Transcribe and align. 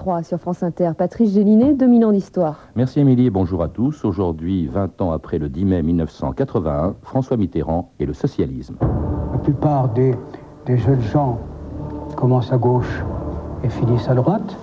3 0.00 0.22
sur 0.22 0.38
France 0.38 0.62
Inter. 0.62 0.92
Patrice 0.96 1.34
Gélinet, 1.34 1.74
dominant 1.74 2.10
d'histoire. 2.10 2.56
Merci 2.74 3.00
Émilie 3.00 3.26
et 3.26 3.30
bonjour 3.30 3.62
à 3.62 3.68
tous. 3.68 4.02
Aujourd'hui, 4.06 4.66
20 4.66 5.02
ans 5.02 5.12
après 5.12 5.36
le 5.36 5.50
10 5.50 5.66
mai 5.66 5.82
1981, 5.82 6.94
François 7.02 7.36
Mitterrand 7.36 7.92
et 8.00 8.06
le 8.06 8.14
socialisme. 8.14 8.76
La 9.30 9.38
plupart 9.38 9.90
des, 9.90 10.16
jeunes 10.66 11.02
gens 11.02 11.38
commencent 12.16 12.50
à 12.50 12.56
gauche 12.56 13.04
et 13.62 13.68
finissent 13.68 14.08
à 14.08 14.14
droite. 14.14 14.56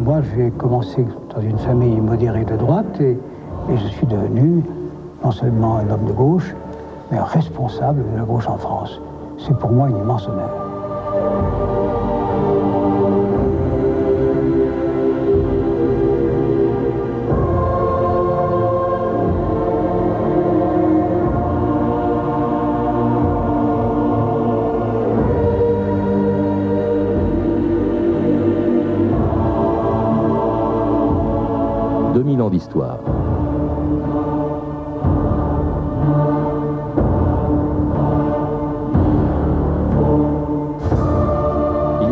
Moi, 0.00 0.20
j'ai 0.34 0.50
commencé 0.50 1.06
dans 1.32 1.42
une 1.42 1.58
famille 1.58 2.00
modérée 2.00 2.44
de 2.44 2.56
droite 2.56 3.00
et, 3.00 3.12
et 3.70 3.76
je 3.76 3.86
suis 3.86 4.06
devenu 4.08 4.64
non 5.22 5.30
seulement 5.30 5.76
un 5.76 5.88
homme 5.90 6.06
de 6.06 6.12
gauche, 6.12 6.56
mais 7.12 7.18
un 7.18 7.24
responsable 7.24 8.02
de 8.10 8.16
la 8.16 8.24
gauche 8.24 8.48
en 8.48 8.58
France. 8.58 9.00
C'est 9.38 9.56
pour 9.56 9.70
moi 9.70 9.88
une 9.88 9.98
immense 9.98 10.26
honneur. 10.26 11.81
Il 32.52 32.58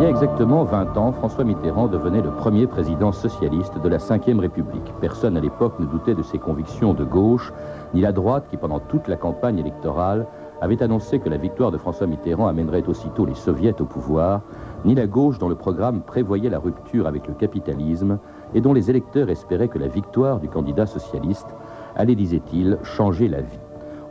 y 0.01 0.05
a 0.05 0.09
exactement 0.09 0.63
20 0.63 0.97
ans, 0.97 1.11
François 1.11 1.43
Mitterrand 1.43 1.87
devenait 1.87 2.23
le 2.23 2.31
premier 2.31 2.65
président 2.65 3.11
socialiste 3.11 3.77
de 3.79 3.87
la 3.87 3.97
Ve 3.97 4.39
République. 4.39 4.91
Personne 4.99 5.37
à 5.37 5.41
l'époque 5.41 5.79
ne 5.79 5.85
doutait 5.85 6.15
de 6.15 6.23
ses 6.23 6.39
convictions 6.39 6.95
de 6.95 7.03
gauche, 7.03 7.53
ni 7.93 8.01
la 8.01 8.11
droite 8.11 8.45
qui, 8.49 8.57
pendant 8.57 8.79
toute 8.79 9.07
la 9.07 9.17
campagne 9.17 9.59
électorale, 9.59 10.25
avait 10.59 10.81
annoncé 10.81 11.19
que 11.19 11.29
la 11.29 11.37
victoire 11.37 11.69
de 11.69 11.77
François 11.77 12.07
Mitterrand 12.07 12.47
amènerait 12.47 12.87
aussitôt 12.87 13.27
les 13.27 13.35
soviets 13.35 13.79
au 13.79 13.85
pouvoir, 13.85 14.41
ni 14.85 14.95
la 14.95 15.05
gauche 15.05 15.37
dont 15.37 15.49
le 15.49 15.55
programme 15.55 16.01
prévoyait 16.01 16.49
la 16.49 16.57
rupture 16.57 17.05
avec 17.05 17.27
le 17.27 17.35
capitalisme 17.35 18.17
et 18.53 18.61
dont 18.61 18.73
les 18.73 18.89
électeurs 18.89 19.29
espéraient 19.29 19.67
que 19.67 19.79
la 19.79 19.87
victoire 19.87 20.39
du 20.39 20.47
candidat 20.47 20.85
socialiste 20.85 21.47
allait, 21.95 22.15
disait-il, 22.15 22.77
changer 22.83 23.27
la 23.27 23.41
vie. 23.41 23.59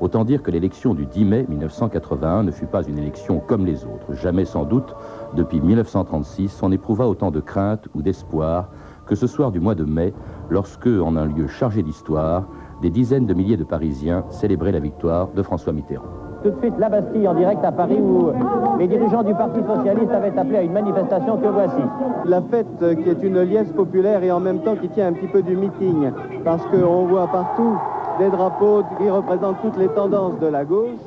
Autant 0.00 0.24
dire 0.24 0.42
que 0.42 0.50
l'élection 0.50 0.94
du 0.94 1.04
10 1.04 1.24
mai 1.26 1.46
1981 1.48 2.44
ne 2.44 2.50
fut 2.50 2.66
pas 2.66 2.82
une 2.82 2.98
élection 2.98 3.38
comme 3.38 3.66
les 3.66 3.84
autres. 3.84 4.14
Jamais 4.14 4.46
sans 4.46 4.64
doute, 4.64 4.94
depuis 5.34 5.60
1936, 5.60 6.62
on 6.62 6.72
éprouva 6.72 7.06
autant 7.06 7.30
de 7.30 7.40
crainte 7.40 7.86
ou 7.94 8.00
d'espoir 8.00 8.70
que 9.06 9.14
ce 9.14 9.26
soir 9.26 9.50
du 9.50 9.60
mois 9.60 9.74
de 9.74 9.84
mai, 9.84 10.14
lorsque, 10.48 10.86
en 10.86 11.16
un 11.16 11.26
lieu 11.26 11.48
chargé 11.48 11.82
d'histoire, 11.82 12.46
des 12.80 12.90
dizaines 12.90 13.26
de 13.26 13.34
milliers 13.34 13.58
de 13.58 13.64
Parisiens 13.64 14.24
célébraient 14.30 14.72
la 14.72 14.80
victoire 14.80 15.28
de 15.32 15.42
François 15.42 15.72
Mitterrand 15.72 16.29
tout 16.42 16.50
de 16.50 16.58
suite 16.60 16.74
la 16.78 16.88
Bastille 16.88 17.28
en 17.28 17.34
direct 17.34 17.64
à 17.64 17.72
Paris 17.72 17.98
où 18.00 18.30
les 18.78 18.86
dirigeants 18.86 19.22
du 19.22 19.34
Parti 19.34 19.60
Socialiste 19.66 20.10
avaient 20.12 20.38
appelé 20.38 20.56
à 20.56 20.62
une 20.62 20.72
manifestation 20.72 21.36
que 21.36 21.48
voici. 21.48 21.82
La 22.24 22.40
fête 22.42 22.66
euh, 22.82 22.94
qui 22.94 23.08
est 23.08 23.22
une 23.22 23.40
liesse 23.42 23.70
populaire 23.72 24.22
et 24.22 24.30
en 24.30 24.40
même 24.40 24.60
temps 24.60 24.76
qui 24.76 24.88
tient 24.88 25.08
un 25.08 25.12
petit 25.12 25.26
peu 25.26 25.42
du 25.42 25.56
meeting 25.56 26.10
parce 26.44 26.64
qu'on 26.66 27.04
voit 27.06 27.26
partout 27.26 27.76
des 28.18 28.30
drapeaux 28.30 28.82
qui 28.98 29.08
représentent 29.10 29.60
toutes 29.62 29.78
les 29.78 29.88
tendances 29.88 30.38
de 30.40 30.46
la 30.46 30.64
gauche 30.64 30.98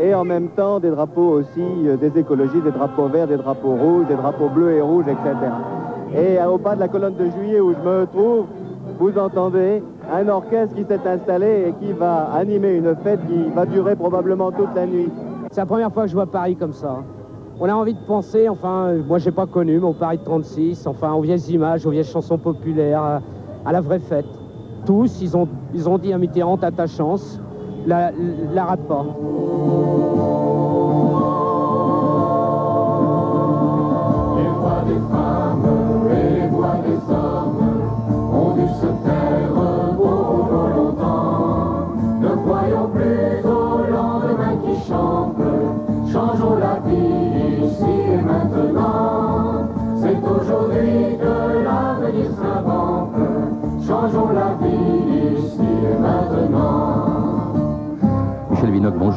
et 0.00 0.14
en 0.14 0.24
même 0.24 0.48
temps 0.48 0.80
des 0.80 0.90
drapeaux 0.90 1.40
aussi 1.40 1.62
euh, 1.86 1.96
des 1.96 2.18
écologies, 2.18 2.60
des 2.62 2.70
drapeaux 2.70 3.08
verts, 3.08 3.26
des 3.26 3.36
drapeaux 3.36 3.74
rouges, 3.74 4.06
des 4.06 4.16
drapeaux 4.16 4.48
bleus 4.48 4.72
et 4.72 4.80
rouges, 4.80 5.06
etc. 5.08 5.34
Et 6.16 6.38
au 6.46 6.56
pas 6.56 6.74
de 6.74 6.80
la 6.80 6.88
colonne 6.88 7.16
de 7.16 7.28
juillet 7.30 7.60
où 7.60 7.74
je 7.74 7.88
me 7.88 8.06
trouve, 8.06 8.46
vous 8.98 9.18
entendez 9.18 9.82
un 10.10 10.28
orchestre 10.28 10.74
qui 10.74 10.84
s'est 10.84 11.06
installé 11.06 11.68
et 11.68 11.84
qui 11.84 11.92
va 11.92 12.30
animer 12.32 12.76
une 12.76 12.94
fête 12.96 13.20
qui 13.26 13.44
va 13.54 13.66
durer 13.66 13.96
probablement 13.96 14.50
toute 14.50 14.74
la 14.74 14.86
nuit. 14.86 15.10
C'est 15.50 15.60
la 15.60 15.66
première 15.66 15.92
fois 15.92 16.04
que 16.04 16.10
je 16.10 16.14
vois 16.14 16.26
Paris 16.26 16.56
comme 16.56 16.72
ça. 16.72 17.02
On 17.60 17.68
a 17.68 17.74
envie 17.74 17.94
de 17.94 18.06
penser, 18.06 18.48
enfin, 18.48 18.94
moi 19.06 19.18
j'ai 19.18 19.32
pas 19.32 19.46
connu, 19.46 19.78
mais 19.78 19.86
au 19.86 19.92
Paris 19.92 20.18
de 20.18 20.24
36, 20.24 20.86
enfin, 20.86 21.12
aux 21.12 21.22
vieilles 21.22 21.52
images, 21.52 21.84
aux 21.86 21.90
vieilles 21.90 22.04
chansons 22.04 22.38
populaires, 22.38 23.20
à, 23.64 23.72
la 23.72 23.80
vraie 23.80 23.98
fête. 23.98 24.26
Tous, 24.86 25.20
ils 25.20 25.36
ont, 25.36 25.48
ils 25.74 25.88
ont 25.88 25.98
dit 25.98 26.12
à 26.12 26.18
Mitterrand, 26.18 26.56
t'as 26.56 26.70
ta 26.70 26.86
chance, 26.86 27.40
la 27.86 28.12
rate 28.64 28.86
pas. 28.86 29.04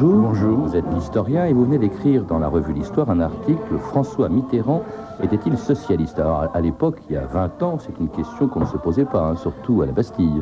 Bonjour. 0.01 0.21
Bonjour. 0.21 0.57
Vous 0.67 0.75
êtes 0.75 0.85
l'historien 0.93 1.45
et 1.45 1.53
vous 1.53 1.65
venez 1.65 1.77
d'écrire 1.77 2.23
dans 2.23 2.39
la 2.39 2.47
revue 2.47 2.73
L'Histoire 2.73 3.09
un 3.09 3.19
article 3.19 3.77
François 3.77 4.29
Mitterrand 4.29 4.83
était-il 5.21 5.57
socialiste? 5.57 6.19
Alors 6.19 6.49
à 6.53 6.61
l'époque, 6.61 6.97
il 7.09 7.13
y 7.13 7.17
a 7.17 7.25
20 7.25 7.63
ans, 7.63 7.77
c'est 7.79 7.97
une 7.99 8.09
question 8.09 8.47
qu'on 8.47 8.61
ne 8.61 8.65
se 8.65 8.77
posait 8.77 9.05
pas, 9.05 9.29
hein, 9.29 9.35
surtout 9.35 9.81
à 9.81 9.85
la 9.85 9.91
Bastille. 9.91 10.41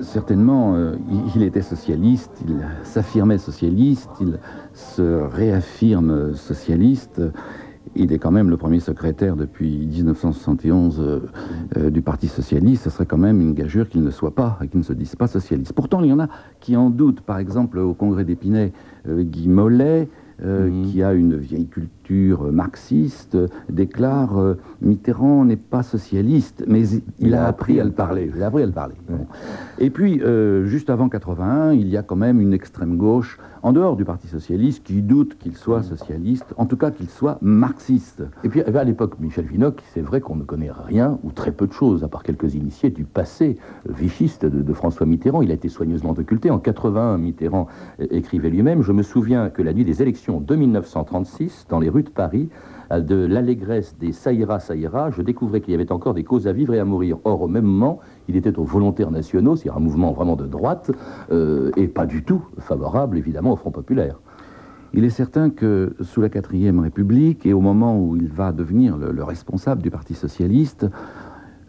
Certainement, 0.00 0.74
euh, 0.74 0.96
il 1.34 1.42
était 1.42 1.62
socialiste, 1.62 2.32
il 2.46 2.66
s'affirmait 2.82 3.38
socialiste, 3.38 4.10
il 4.20 4.38
se 4.74 5.22
réaffirme 5.22 6.34
socialiste. 6.34 7.22
Il 7.94 8.12
est 8.12 8.18
quand 8.18 8.30
même 8.30 8.50
le 8.50 8.56
premier 8.56 8.80
secrétaire 8.80 9.36
depuis 9.36 9.86
1971 9.86 11.00
euh, 11.00 11.20
euh, 11.76 11.90
du 11.90 12.02
Parti 12.02 12.28
socialiste. 12.28 12.84
Ce 12.84 12.90
serait 12.90 13.06
quand 13.06 13.18
même 13.18 13.40
une 13.40 13.54
gageure 13.54 13.88
qu'il 13.88 14.02
ne 14.02 14.10
soit 14.10 14.34
pas 14.34 14.58
qu'il 14.70 14.80
ne 14.80 14.84
se 14.84 14.92
dise 14.92 15.14
pas 15.16 15.26
socialiste. 15.26 15.72
Pourtant, 15.72 16.02
il 16.02 16.10
y 16.10 16.12
en 16.12 16.20
a 16.20 16.28
qui 16.60 16.76
en 16.76 16.90
doutent. 16.90 17.20
Par 17.20 17.38
exemple, 17.38 17.78
au 17.78 17.94
congrès 17.94 18.24
d'Épinay, 18.24 18.72
euh, 19.08 19.22
Guy 19.22 19.48
Mollet, 19.48 20.08
mhm. 20.42 20.86
qui 20.86 21.02
a 21.02 21.12
une 21.12 21.36
vieille 21.36 21.66
culture 21.66 22.52
marxiste, 22.52 23.36
déclare 23.68 24.56
Mitterrand 24.80 25.44
n'est 25.44 25.56
pas 25.56 25.82
socialiste, 25.82 26.64
mais 26.66 26.82
il, 27.18 27.34
a, 27.34 27.46
appris 27.46 27.80
à 27.80 27.84
le 27.84 27.90
parler. 27.90 28.30
Il 28.34 28.42
a 28.42 28.46
appris 28.46 28.62
à 28.62 28.66
le 28.66 28.72
parler. 28.72 28.94
Et 29.78 29.90
puis, 29.90 30.20
juste 30.64 30.90
avant 30.90 31.08
81, 31.08 31.72
il 31.72 31.88
y 31.88 31.96
a 31.96 32.02
quand 32.02 32.16
même 32.16 32.40
une 32.40 32.52
extrême 32.52 32.96
gauche 32.96 33.38
en 33.66 33.72
dehors 33.72 33.96
du 33.96 34.04
Parti 34.04 34.28
socialiste, 34.28 34.84
qui 34.84 35.02
doute 35.02 35.38
qu'il 35.38 35.56
soit 35.56 35.82
socialiste, 35.82 36.54
en 36.56 36.66
tout 36.66 36.76
cas 36.76 36.92
qu'il 36.92 37.08
soit 37.08 37.38
marxiste. 37.40 38.22
Et 38.44 38.48
puis 38.48 38.62
à 38.62 38.84
l'époque, 38.84 39.18
Michel 39.18 39.44
Vinocq, 39.44 39.82
c'est 39.92 40.00
vrai 40.00 40.20
qu'on 40.20 40.36
ne 40.36 40.44
connaît 40.44 40.70
rien 40.70 41.18
ou 41.24 41.32
très 41.32 41.50
peu 41.50 41.66
de 41.66 41.72
choses, 41.72 42.04
à 42.04 42.08
part 42.08 42.22
quelques 42.22 42.54
initiés 42.54 42.90
du 42.90 43.04
passé 43.04 43.58
vichiste 43.88 44.46
de, 44.46 44.72
François 44.72 45.06
Mitterrand. 45.06 45.42
Il 45.42 45.50
a 45.50 45.54
été 45.54 45.68
soigneusement 45.68 46.10
occulté. 46.10 46.50
En 46.50 46.58
81, 46.58 47.18
Mitterrand 47.18 47.66
écrivait 47.98 48.50
lui-même 48.50 48.82
Je 48.82 48.92
me 48.92 49.02
souviens 49.02 49.50
que 49.50 49.62
la 49.62 49.72
nuit 49.72 49.84
des 49.84 50.02
élections 50.02 50.25
de 50.28 50.56
1936, 50.56 51.66
dans 51.68 51.78
les 51.78 51.88
rues 51.88 52.02
de 52.02 52.10
Paris, 52.10 52.48
de 52.90 53.26
l'allégresse 53.26 53.96
des 53.98 54.12
Saïra 54.12 54.60
Saïra, 54.60 55.10
je 55.10 55.22
découvrais 55.22 55.60
qu'il 55.60 55.72
y 55.72 55.74
avait 55.74 55.92
encore 55.92 56.14
des 56.14 56.24
causes 56.24 56.46
à 56.46 56.52
vivre 56.52 56.74
et 56.74 56.78
à 56.78 56.84
mourir. 56.84 57.18
Or, 57.24 57.42
au 57.42 57.48
même 57.48 57.64
moment, 57.64 58.00
il 58.28 58.36
était 58.36 58.58
aux 58.58 58.64
volontaires 58.64 59.10
nationaux, 59.10 59.56
c'est-à-dire 59.56 59.76
un 59.76 59.84
mouvement 59.84 60.12
vraiment 60.12 60.36
de 60.36 60.46
droite, 60.46 60.90
euh, 61.30 61.70
et 61.76 61.88
pas 61.88 62.06
du 62.06 62.22
tout 62.24 62.42
favorable, 62.58 63.18
évidemment, 63.18 63.52
au 63.52 63.56
Front 63.56 63.70
populaire. 63.70 64.20
Il 64.94 65.04
est 65.04 65.10
certain 65.10 65.50
que 65.50 65.94
sous 66.00 66.20
la 66.20 66.28
quatrième 66.28 66.80
République, 66.80 67.44
et 67.44 67.52
au 67.52 67.60
moment 67.60 68.00
où 68.00 68.16
il 68.16 68.28
va 68.28 68.52
devenir 68.52 68.96
le, 68.96 69.24
responsable 69.24 69.82
du 69.82 69.90
Parti 69.90 70.14
socialiste, 70.14 70.86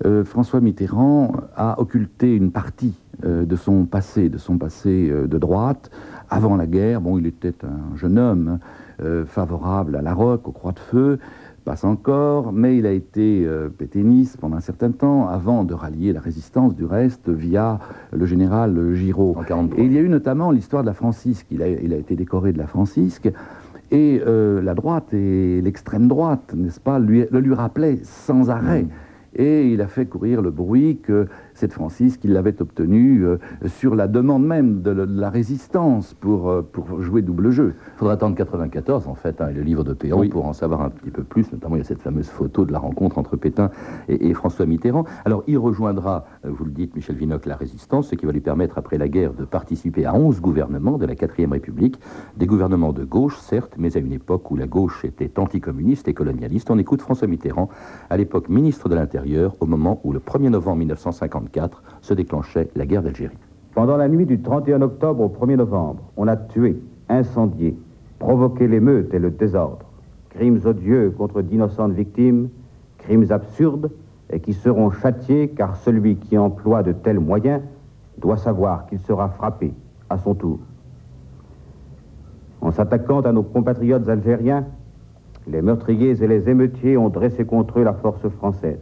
euh, 0.05 0.23
François 0.23 0.61
Mitterrand 0.61 1.31
a 1.55 1.79
occulté 1.81 2.35
une 2.35 2.51
partie 2.51 2.93
euh, 3.25 3.45
de 3.45 3.55
son 3.55 3.85
passé, 3.85 4.29
de 4.29 4.37
son 4.37 4.57
passé 4.57 5.09
de 5.09 5.37
droite. 5.37 5.89
Avant 6.29 6.55
la 6.55 6.67
guerre, 6.67 7.01
bon, 7.01 7.17
il 7.17 7.25
était 7.25 7.55
un 7.63 7.95
jeune 7.95 8.19
homme 8.19 8.59
favorable 9.27 9.95
à 9.95 10.01
la 10.01 10.15
roque, 10.15 10.47
aux 10.47 10.51
croix 10.51 10.71
de 10.71 10.79
feu, 10.79 11.19
passe 11.67 11.83
encore, 11.83 12.53
mais 12.53 12.77
il 12.77 12.85
a 12.85 12.93
été 12.93 13.43
euh, 13.45 13.67
péténiste 13.67 14.37
pendant 14.37 14.55
un 14.55 14.61
certain 14.61 14.91
temps, 14.91 15.27
avant 15.27 15.65
de 15.65 15.73
rallier 15.73 16.13
la 16.13 16.21
résistance 16.21 16.73
du 16.73 16.85
reste 16.85 17.27
via 17.27 17.79
le 18.13 18.25
général 18.25 18.93
Giraud. 18.93 19.35
Et 19.75 19.83
il 19.83 19.91
y 19.91 19.97
a 19.97 20.01
eu 20.01 20.07
notamment 20.07 20.51
l'histoire 20.51 20.83
de 20.83 20.87
la 20.87 20.93
Francisque. 20.93 21.45
Il 21.51 21.61
a, 21.61 21.67
il 21.67 21.93
a, 21.93 21.97
été 21.97 22.15
décoré 22.15 22.53
de 22.53 22.57
la 22.57 22.67
Francisque. 22.67 23.29
Et 23.91 24.21
euh, 24.25 24.61
la 24.61 24.75
droite 24.75 25.13
et 25.13 25.59
l'extrême 25.61 26.07
droite, 26.07 26.53
n'est-ce 26.55 26.79
pas, 26.79 26.99
lui, 26.99 27.25
le 27.29 27.39
lui 27.41 27.53
rappelait 27.53 27.99
sans 28.03 28.49
arrêt. 28.49 28.83
Mm. 28.83 28.89
et 29.35 29.67
il 29.67 29.81
a 29.81 29.87
fait 29.87 30.05
courir 30.05 30.41
le 30.41 30.51
bruit 30.51 30.99
que 31.03 31.27
c'est 31.57 31.73
Francis 31.73 32.17
qui 32.17 32.27
l'avait 32.27 32.61
obtenu 32.61 33.25
euh, 33.25 33.37
sur 33.65 33.95
la 33.95 34.07
demande 34.07 34.45
même 34.45 34.83
de, 34.83 34.91
la 34.91 35.29
résistance 35.31 36.13
pour, 36.13 36.49
euh, 36.49 36.61
pour 36.61 37.01
jouer 37.01 37.23
double 37.23 37.49
jeu. 37.49 37.73
Il 37.95 37.97
faudra 37.97 38.13
attendre 38.13 38.35
94 38.35 39.07
en 39.07 39.15
fait, 39.15 39.41
hein, 39.41 39.49
et 39.49 39.53
le 39.53 39.63
livre 39.63 39.83
de 39.83 39.93
Péan 39.93 40.21
pour 40.29 40.45
en 40.45 40.53
savoir 40.53 40.81
un 40.81 40.91
petit 40.91 41.09
peu 41.09 41.23
plus. 41.23 41.51
Notamment, 41.51 41.75
il 41.75 41.79
y 41.79 41.81
a 41.81 41.83
cette 41.83 42.01
fameuse 42.01 42.29
photo 42.29 42.63
de 42.63 42.71
la 42.71 42.77
rencontre 42.77 43.17
entre 43.17 43.35
Pétain 43.37 43.71
et, 44.07 44.33
François 44.35 44.67
Mitterrand. 44.67 45.05
Alors, 45.25 45.43
il 45.47 45.57
rejoindra, 45.57 46.25
euh, 46.45 46.49
vous 46.51 46.65
le 46.65 46.71
dites, 46.71 46.95
Michel 46.95 47.15
Vinocq, 47.15 47.47
la 47.47 47.55
résistance, 47.55 48.09
ce 48.09 48.15
qui 48.15 48.27
va 48.27 48.31
lui 48.31 48.41
permettre 48.41 48.77
après 48.77 48.99
la 48.99 49.07
guerre 49.07 49.33
de 49.33 49.43
participer 49.43 50.05
à 50.05 50.13
11 50.13 50.41
gouvernements 50.41 50.99
de 50.99 51.07
la 51.07 51.15
4ème 51.15 51.53
République, 51.53 51.99
des 52.35 52.45
gouvernements 52.45 52.93
de 52.93 53.03
gauche, 53.03 53.39
certes, 53.39 53.73
mais 53.79 53.97
à 53.97 53.99
une 53.99 54.13
époque 54.13 54.51
où 54.51 54.55
la 54.55 54.67
gauche 54.67 55.03
était 55.05 55.39
anticommuniste 55.39 56.07
et 56.07 56.13
colonialiste. 56.13 56.69
On 56.69 56.77
écoute 56.77 57.01
François 57.01 57.27
Mitterrand, 57.27 57.69
à 58.11 58.17
l'époque 58.17 58.47
ministre 58.47 58.89
de 58.89 58.95
l'Intérieur, 58.95 59.55
au 59.59 59.65
moment 59.65 59.99
où 60.03 60.13
le 60.13 60.19
1er 60.19 60.49
novembre 60.49 60.81
1954 61.47 61.83
se 62.01 62.13
déclenchait 62.13 62.69
la 62.75 62.85
guerre 62.85 63.03
d'Algérie. 63.03 63.37
Pendant 63.73 63.97
la 63.97 64.07
nuit 64.07 64.25
du 64.25 64.41
31 64.41 64.81
octobre 64.81 65.23
au 65.23 65.29
1er 65.29 65.55
novembre, 65.55 66.03
on 66.17 66.27
a 66.27 66.35
tué, 66.35 66.77
incendié, 67.09 67.77
provoqué 68.19 68.67
l'émeute 68.67 69.13
et 69.13 69.19
le 69.19 69.31
désordre. 69.31 69.85
Crimes 70.29 70.59
odieux 70.65 71.13
contre 71.17 71.41
d'innocentes 71.41 71.93
victimes, 71.93 72.49
crimes 72.97 73.27
absurdes 73.29 73.91
et 74.31 74.39
qui 74.39 74.53
seront 74.53 74.91
châtiés 74.91 75.49
car 75.49 75.75
celui 75.77 76.15
qui 76.17 76.37
emploie 76.37 76.83
de 76.83 76.91
tels 76.91 77.19
moyens 77.19 77.61
doit 78.17 78.37
savoir 78.37 78.87
qu'il 78.87 78.99
sera 78.99 79.29
frappé 79.29 79.73
à 80.09 80.17
son 80.17 80.33
tour. 80.33 80.59
En 82.61 82.71
s'attaquant 82.71 83.21
à 83.21 83.31
nos 83.31 83.43
compatriotes 83.43 84.09
algériens, 84.09 84.65
les 85.47 85.61
meurtriers 85.61 86.21
et 86.21 86.27
les 86.27 86.49
émeutiers 86.49 86.97
ont 86.97 87.09
dressé 87.09 87.45
contre 87.45 87.79
eux 87.79 87.83
la 87.83 87.93
force 87.93 88.27
française. 88.27 88.79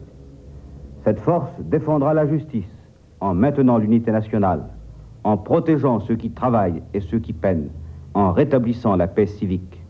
Cette 1.06 1.20
force 1.20 1.52
défendra 1.60 2.14
la 2.14 2.26
justice 2.26 2.66
en 3.20 3.32
maintenant 3.32 3.78
l'unité 3.78 4.10
nationale, 4.10 4.64
en 5.22 5.36
protégeant 5.36 6.00
ceux 6.00 6.16
qui 6.16 6.32
travaillent 6.32 6.82
et 6.94 7.00
ceux 7.00 7.20
qui 7.20 7.32
peinent, 7.32 7.68
en 8.14 8.32
rétablissant 8.32 8.96
la 8.96 9.06
paix 9.06 9.26
civique. 9.26 9.84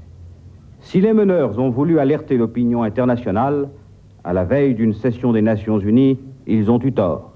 Si 0.81 1.01
les 1.01 1.15
meneurs 1.15 1.59
ont 1.59 1.71
voulu 1.71 2.01
alerter 2.01 2.37
l'opinion 2.37 2.83
internationale, 2.83 3.71
à 4.25 4.35
la 4.35 4.45
veille 4.45 4.75
d'une 4.75 4.93
session 4.93 5.33
des 5.33 5.41
Nations 5.41 5.79
Unies, 5.79 6.19
ils 6.47 6.71
ont 6.71 6.81
eu 6.83 6.93
tort. 6.93 7.33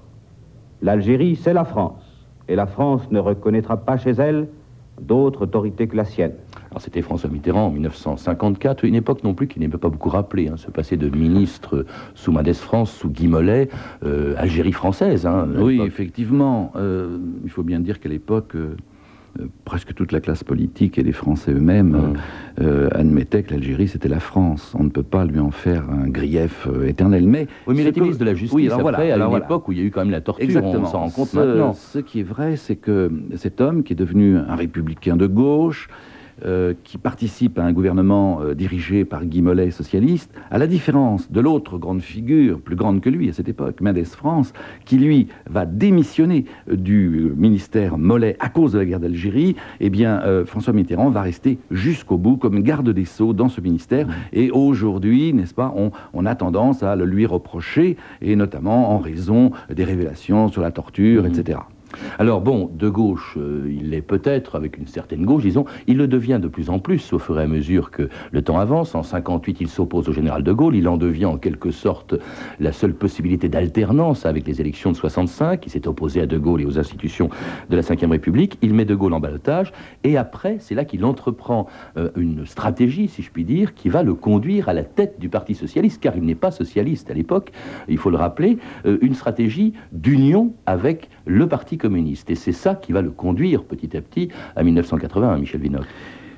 L'Algérie, 0.83 1.35
c'est 1.35 1.53
la 1.53 1.65
France, 1.65 2.27
et 2.47 2.55
la 2.55 2.67
France 2.67 3.09
ne 3.09 3.19
reconnaîtra 3.19 3.77
pas 3.77 3.97
chez 3.97 4.11
elle 4.11 4.47
d'autres 5.01 5.43
autorités 5.43 5.87
que 5.87 5.95
la 5.95 6.05
sienne. 6.05 6.33
Alors 6.69 6.81
c'était 6.81 7.01
François 7.01 7.29
Mitterrand 7.29 7.67
en 7.67 7.71
1954, 7.71 8.85
une 8.85 8.95
époque 8.95 9.23
non 9.23 9.33
plus 9.33 9.47
qui 9.47 9.59
n'est 9.59 9.67
pas 9.67 9.89
beaucoup 9.89 10.09
rappelée, 10.09 10.47
hein, 10.47 10.55
ce 10.57 10.71
passé 10.71 10.95
de 10.95 11.09
ministre 11.09 11.85
sous 12.15 12.31
Madès 12.31 12.53
France, 12.53 12.91
sous 12.91 13.09
Guy 13.09 13.27
Mollet, 13.27 13.69
euh, 14.03 14.35
Algérie 14.37 14.71
française. 14.71 15.25
Hein, 15.25 15.49
oui, 15.57 15.81
effectivement. 15.85 16.71
Euh, 16.75 17.17
il 17.43 17.49
faut 17.49 17.63
bien 17.63 17.79
dire 17.79 17.99
qu'à 17.99 18.09
l'époque, 18.09 18.55
euh, 18.55 18.75
presque 19.65 19.93
toute 19.93 20.11
la 20.11 20.19
classe 20.19 20.43
politique 20.43 20.97
et 20.97 21.03
les 21.03 21.11
Français 21.11 21.51
eux-mêmes 21.51 22.15
mmh. 22.57 22.63
admettaient 22.91 23.43
que 23.43 23.53
l'Algérie 23.53 23.87
c'était 23.87 24.09
la 24.09 24.19
France. 24.19 24.75
On 24.77 24.83
ne 24.83 24.89
peut 24.89 25.03
pas 25.03 25.25
lui 25.25 25.39
en 25.39 25.51
faire 25.51 25.89
un 25.89 26.07
grief 26.07 26.67
éternel. 26.85 27.27
Mais 27.27 27.47
oui, 27.67 27.75
mais 27.75 27.91
ministre 27.91 28.19
de 28.19 28.25
la 28.25 28.33
Justice 28.33 28.53
oui, 28.53 28.67
après, 28.67 28.81
voilà, 28.81 28.97
à 28.99 29.17
une 29.17 29.37
époque 29.37 29.67
où 29.67 29.71
il 29.71 29.79
y 29.79 29.81
a 29.81 29.85
eu 29.85 29.91
quand 29.91 30.01
même 30.01 30.11
la 30.11 30.21
torture. 30.21 30.43
Exactement. 30.43 30.83
On 30.83 30.85
s'en 30.85 30.99
rend 30.99 31.09
compte 31.09 31.33
maintenant. 31.33 31.73
Ce 31.73 31.99
qui 31.99 32.19
est 32.19 32.23
vrai, 32.23 32.55
c'est 32.55 32.75
que 32.75 33.11
cet 33.35 33.61
homme 33.61 33.83
qui 33.83 33.93
est 33.93 33.95
devenu 33.95 34.37
un 34.37 34.55
républicain 34.55 35.15
de 35.15 35.27
gauche, 35.27 35.89
euh, 36.45 36.73
qui 36.83 36.97
participe 36.97 37.59
à 37.59 37.63
un 37.63 37.71
gouvernement 37.71 38.41
euh, 38.41 38.55
dirigé 38.55 39.05
par 39.05 39.25
Guy 39.25 39.41
Mollet, 39.41 39.71
socialiste, 39.71 40.33
à 40.49 40.57
la 40.57 40.65
différence 40.65 41.31
de 41.31 41.39
l'autre 41.39 41.77
grande 41.77 42.01
figure, 42.01 42.59
plus 42.59 42.75
grande 42.75 42.99
que 43.01 43.09
lui 43.09 43.29
à 43.29 43.33
cette 43.33 43.47
époque, 43.47 43.79
Mendes 43.81 44.03
France, 44.05 44.53
qui 44.85 44.97
lui 44.97 45.27
va 45.49 45.65
démissionner 45.65 46.45
euh, 46.69 46.75
du 46.75 47.31
ministère 47.35 47.97
Mollet 47.97 48.37
à 48.39 48.49
cause 48.49 48.73
de 48.73 48.79
la 48.79 48.85
guerre 48.85 48.99
d'Algérie, 48.99 49.55
eh 49.79 49.89
bien 49.89 50.21
François 50.45 50.73
Mitterrand 50.73 51.09
va 51.09 51.21
rester 51.21 51.59
jusqu'au 51.69 52.17
bout 52.17 52.37
comme 52.37 52.61
garde 52.61 52.89
des 52.89 53.05
Sceaux 53.05 53.33
dans 53.33 53.49
ce 53.49 53.61
ministère. 53.61 54.07
Mmh. 54.07 54.11
Et 54.33 54.51
aujourd'hui, 54.51 55.33
n'est-ce 55.33 55.53
pas, 55.53 55.73
on, 55.75 55.91
on, 56.13 56.25
a 56.25 56.35
tendance 56.35 56.83
à 56.83 56.95
le 56.95 57.05
lui 57.05 57.25
reprocher, 57.25 57.97
et 58.21 58.35
notamment 58.35 58.91
en 58.91 58.97
raison 58.97 59.51
des 59.73 59.83
révélations 59.83 60.47
sur 60.47 60.61
la 60.61 60.71
torture, 60.71 61.23
mmh. 61.23 61.27
etc. 61.27 61.59
Alors 62.19 62.41
bon, 62.41 62.69
de 62.73 62.89
gauche, 62.89 63.35
euh, 63.37 63.67
il 63.69 63.89
l'est 63.89 64.01
peut-être, 64.01 64.55
avec 64.55 64.77
une 64.77 64.87
certaine 64.87 65.25
gauche, 65.25 65.43
disons, 65.43 65.65
il 65.87 65.97
le 65.97 66.07
devient 66.07 66.39
de 66.41 66.47
plus 66.47 66.69
en 66.69 66.79
plus 66.79 67.13
au 67.13 67.19
fur 67.19 67.39
et 67.39 67.43
à 67.43 67.47
mesure 67.47 67.91
que 67.91 68.09
le 68.31 68.41
temps 68.41 68.59
avance. 68.59 68.95
En 68.95 69.03
58, 69.03 69.61
il 69.61 69.67
s'oppose 69.67 70.09
au 70.09 70.13
général 70.13 70.43
de 70.43 70.51
Gaulle, 70.51 70.75
il 70.75 70.87
en 70.87 70.97
devient 70.97 71.25
en 71.25 71.37
quelque 71.37 71.71
sorte 71.71 72.15
la 72.59 72.71
seule 72.71 72.93
possibilité 72.93 73.49
d'alternance 73.49 74.25
avec 74.25 74.47
les 74.47 74.61
élections 74.61 74.91
de 74.91 74.97
65, 74.97 75.65
il 75.65 75.69
s'est 75.69 75.87
opposé 75.87 76.21
à 76.21 76.25
de 76.25 76.37
Gaulle 76.37 76.61
et 76.61 76.65
aux 76.65 76.79
institutions 76.79 77.29
de 77.69 77.75
la 77.75 77.81
Ve 77.81 78.09
République, 78.09 78.57
il 78.61 78.73
met 78.73 78.85
de 78.85 78.95
Gaulle 78.95 79.13
en 79.13 79.19
balotage, 79.19 79.71
et 80.03 80.17
après, 80.17 80.57
c'est 80.59 80.75
là 80.75 80.85
qu'il 80.85 81.05
entreprend 81.05 81.67
euh, 81.97 82.09
une 82.15 82.45
stratégie, 82.45 83.07
si 83.07 83.21
je 83.21 83.31
puis 83.31 83.43
dire, 83.43 83.73
qui 83.73 83.89
va 83.89 84.03
le 84.03 84.13
conduire 84.13 84.69
à 84.69 84.73
la 84.73 84.83
tête 84.83 85.19
du 85.19 85.29
Parti 85.29 85.55
Socialiste, 85.55 86.01
car 86.01 86.15
il 86.15 86.23
n'est 86.23 86.35
pas 86.35 86.51
socialiste 86.51 87.09
à 87.11 87.13
l'époque, 87.13 87.51
il 87.87 87.97
faut 87.97 88.09
le 88.09 88.17
rappeler, 88.17 88.57
euh, 88.85 88.97
une 89.01 89.15
stratégie 89.15 89.73
d'union 89.91 90.53
avec 90.65 91.09
le 91.25 91.47
Parti 91.47 91.77
communiste. 91.81 92.29
Et 92.29 92.35
c'est 92.35 92.51
ça 92.51 92.75
qui 92.75 92.91
va 92.93 93.01
le 93.01 93.11
conduire 93.11 93.63
petit 93.63 93.97
à 93.97 94.01
petit 94.01 94.29
à 94.55 94.63
1980, 94.63 95.37
Michel 95.39 95.61
Vinocq. 95.61 95.85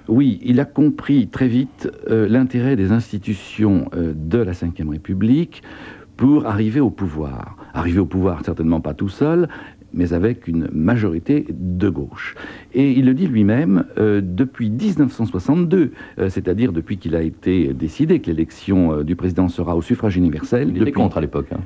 Oui, 0.07 0.39
il 0.43 0.59
a 0.59 0.65
compris 0.65 1.27
très 1.27 1.47
vite 1.47 1.89
euh, 2.09 2.27
l'intérêt 2.27 2.75
des 2.75 2.91
institutions 2.91 3.89
euh, 3.95 4.13
de 4.15 4.39
la 4.39 4.51
Ve 4.51 4.89
République 4.89 5.63
pour 6.17 6.45
arriver 6.45 6.79
au 6.79 6.89
pouvoir. 6.89 7.57
Arriver 7.73 7.99
au 7.99 8.05
pouvoir, 8.05 8.43
certainement 8.43 8.81
pas 8.81 8.93
tout 8.93 9.09
seul, 9.09 9.47
mais 9.93 10.13
avec 10.13 10.47
une 10.47 10.67
majorité 10.73 11.45
de 11.49 11.89
gauche. 11.89 12.35
Et 12.73 12.91
il 12.91 13.05
le 13.05 13.13
dit 13.13 13.27
lui-même, 13.27 13.85
euh, 13.97 14.21
depuis 14.23 14.69
1962, 14.69 15.91
c'est-à-dire 16.29 16.73
depuis 16.73 16.97
qu'il 16.97 17.15
a 17.15 17.21
été 17.21 17.73
décidé 17.73 18.19
que 18.19 18.27
l'élection 18.27 19.03
du 19.03 19.15
président 19.15 19.47
sera 19.47 19.75
au 19.75 19.81
suffrage 19.81 20.17
universel. 20.17 20.71
Il 20.75 20.81
était 20.81 20.91
contre 20.91 21.17
à 21.17 21.21
l'époque. 21.21 21.51
Hein. 21.53 21.61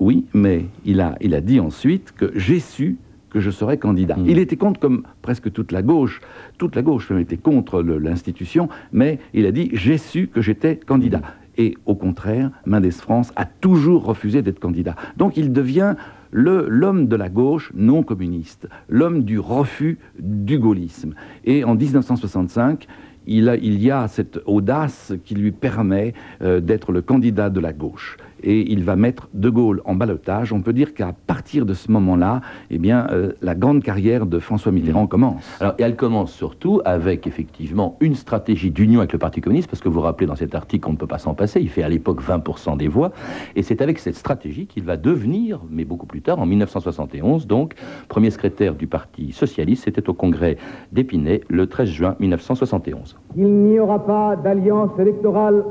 Oui, 0.00 0.26
mais 0.32 0.66
il 0.84 1.00
a, 1.00 1.16
il 1.20 1.34
a 1.34 1.40
dit 1.40 1.60
ensuite 1.60 2.12
que 2.12 2.32
j'ai 2.34 2.60
su 2.60 2.96
que 3.38 3.44
je 3.44 3.50
serais 3.50 3.78
candidat. 3.78 4.16
Mm. 4.16 4.24
Il 4.26 4.38
était 4.40 4.56
contre, 4.56 4.80
comme 4.80 5.04
presque 5.22 5.52
toute 5.52 5.70
la 5.70 5.80
gauche, 5.80 6.20
toute 6.58 6.74
la 6.74 6.82
gauche 6.82 7.12
était 7.12 7.36
contre 7.36 7.82
l'institution, 7.82 8.68
mais 8.90 9.20
il 9.32 9.46
a 9.46 9.52
dit 9.52 9.70
j'ai 9.74 9.96
su 9.96 10.26
que 10.26 10.42
j'étais 10.42 10.74
candidat. 10.76 11.18
Mm. 11.18 11.22
Et 11.58 11.74
au 11.86 11.94
contraire, 11.94 12.50
Mendes 12.66 12.90
France 12.90 13.32
a 13.36 13.44
toujours 13.44 14.04
refusé 14.04 14.42
d'être 14.42 14.58
candidat. 14.58 14.96
Donc 15.16 15.36
il 15.36 15.52
devient 15.52 15.94
l'homme 16.32 17.06
de 17.06 17.14
la 17.14 17.28
gauche 17.28 17.70
non 17.74 18.02
communiste, 18.02 18.68
l'homme 18.88 19.22
du 19.22 19.38
refus 19.38 19.98
du 20.18 20.58
gaullisme. 20.58 21.14
Et 21.44 21.62
en 21.62 21.76
1965, 21.76 22.88
il, 23.28 23.48
a, 23.48 23.56
il 23.56 23.80
y 23.80 23.92
a 23.92 24.08
cette 24.08 24.40
audace 24.46 25.12
qui 25.24 25.34
lui 25.34 25.52
permet 25.52 26.12
euh, 26.42 26.60
d'être 26.60 26.90
le 26.90 27.02
candidat 27.02 27.50
de 27.50 27.60
la 27.60 27.72
gauche 27.72 28.16
et 28.42 28.70
il 28.70 28.84
va 28.84 28.96
mettre 28.96 29.28
De 29.34 29.50
Gaulle 29.50 29.82
en 29.84 29.94
balotage. 29.94 30.52
On 30.52 30.60
peut 30.60 30.72
dire 30.72 30.94
qu'à 30.94 31.14
partir 31.26 31.66
de 31.66 31.74
ce 31.74 31.90
moment-là, 31.90 32.40
eh 32.70 32.78
bien, 32.78 33.06
euh, 33.10 33.32
la 33.42 33.54
grande 33.54 33.82
carrière 33.82 34.26
de 34.26 34.38
François 34.38 34.72
Mitterrand 34.72 35.04
mm. 35.04 35.08
commence. 35.08 35.56
Alors, 35.60 35.74
et 35.78 35.82
elle 35.82 35.96
commence 35.96 36.32
surtout 36.32 36.80
avec 36.84 37.26
effectivement 37.26 37.96
une 38.00 38.14
stratégie 38.14 38.70
d'union 38.70 39.00
avec 39.00 39.12
le 39.12 39.18
Parti 39.18 39.40
communiste, 39.40 39.68
parce 39.68 39.80
que 39.80 39.88
vous 39.88 39.94
vous 39.94 40.00
rappelez 40.00 40.26
dans 40.26 40.36
cet 40.36 40.54
article 40.54 40.84
qu'on 40.84 40.92
ne 40.92 40.96
peut 40.96 41.06
pas 41.06 41.18
s'en 41.18 41.34
passer, 41.34 41.60
il 41.60 41.68
fait 41.68 41.82
à 41.82 41.88
l'époque 41.88 42.22
20% 42.22 42.76
des 42.76 42.88
voix, 42.88 43.12
et 43.56 43.62
c'est 43.62 43.82
avec 43.82 43.98
cette 43.98 44.16
stratégie 44.16 44.66
qu'il 44.66 44.84
va 44.84 44.96
devenir, 44.96 45.60
mais 45.70 45.84
beaucoup 45.84 46.06
plus 46.06 46.22
tard, 46.22 46.38
en 46.38 46.46
1971, 46.46 47.46
donc, 47.46 47.74
premier 48.08 48.30
secrétaire 48.30 48.74
du 48.74 48.86
Parti 48.86 49.32
socialiste, 49.32 49.84
c'était 49.84 50.08
au 50.08 50.14
congrès 50.14 50.56
d'Épinay 50.92 51.42
le 51.48 51.66
13 51.66 51.88
juin 51.88 52.16
1971. 52.18 53.16
Il 53.36 53.46
n'y 53.46 53.78
aura 53.78 54.04
pas 54.04 54.36
d'alliance 54.36 54.90
électorale 54.98 55.64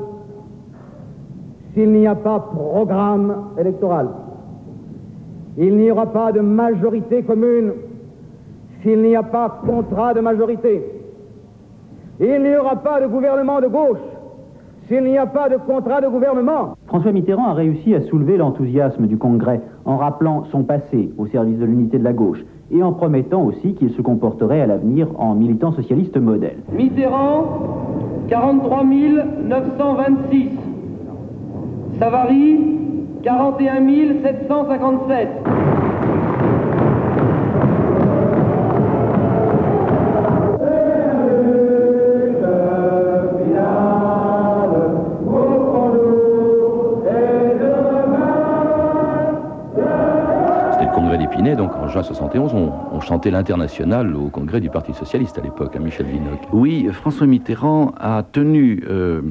s'il 1.78 1.92
n'y 1.92 2.08
a 2.08 2.16
pas 2.16 2.40
programme 2.40 3.52
électoral. 3.56 4.08
Il 5.56 5.76
n'y 5.76 5.92
aura 5.92 6.06
pas 6.06 6.32
de 6.32 6.40
majorité 6.40 7.22
commune 7.22 7.72
s'il 8.82 9.00
n'y 9.00 9.14
a 9.14 9.22
pas 9.22 9.60
contrat 9.64 10.12
de 10.12 10.20
majorité. 10.20 10.82
Il 12.18 12.42
n'y 12.42 12.56
aura 12.56 12.74
pas 12.74 13.00
de 13.00 13.06
gouvernement 13.06 13.60
de 13.60 13.68
gauche 13.68 13.98
s'il 14.88 15.04
n'y 15.04 15.18
a 15.18 15.26
pas 15.26 15.48
de 15.48 15.56
contrat 15.56 16.00
de 16.00 16.08
gouvernement. 16.08 16.74
François 16.86 17.12
Mitterrand 17.12 17.46
a 17.46 17.54
réussi 17.54 17.94
à 17.94 18.00
soulever 18.00 18.38
l'enthousiasme 18.38 19.06
du 19.06 19.16
Congrès 19.16 19.60
en 19.84 19.98
rappelant 19.98 20.46
son 20.50 20.64
passé 20.64 21.12
au 21.16 21.26
service 21.26 21.58
de 21.58 21.64
l'unité 21.64 21.98
de 21.98 22.04
la 22.04 22.12
gauche 22.12 22.44
et 22.72 22.82
en 22.82 22.92
promettant 22.92 23.44
aussi 23.44 23.74
qu'il 23.74 23.90
se 23.90 24.02
comporterait 24.02 24.62
à 24.62 24.66
l'avenir 24.66 25.08
en 25.16 25.36
militant 25.36 25.70
socialiste 25.72 26.16
modèle. 26.16 26.56
Mitterrand, 26.72 27.44
43 28.28 28.82
926. 28.82 30.67
Savary, 31.98 32.58
41 33.24 34.22
757. 34.22 35.28
congrès 50.94 51.18
d'Épinay, 51.18 51.54
donc 51.54 51.76
en 51.76 51.86
juin 51.88 52.02
71, 52.02 52.54
on, 52.54 52.72
on 52.92 53.00
chantait 53.00 53.30
l'international 53.30 54.16
au 54.16 54.30
congrès 54.30 54.60
du 54.60 54.68
Parti 54.68 54.92
Socialiste 54.92 55.38
à 55.38 55.42
l'époque, 55.42 55.76
à 55.76 55.78
Michel 55.78 56.06
Vinocq. 56.06 56.40
Oui, 56.52 56.88
François 56.92 57.26
Mitterrand 57.26 57.92
a 57.98 58.24
tenu 58.24 58.82
euh, 58.88 59.22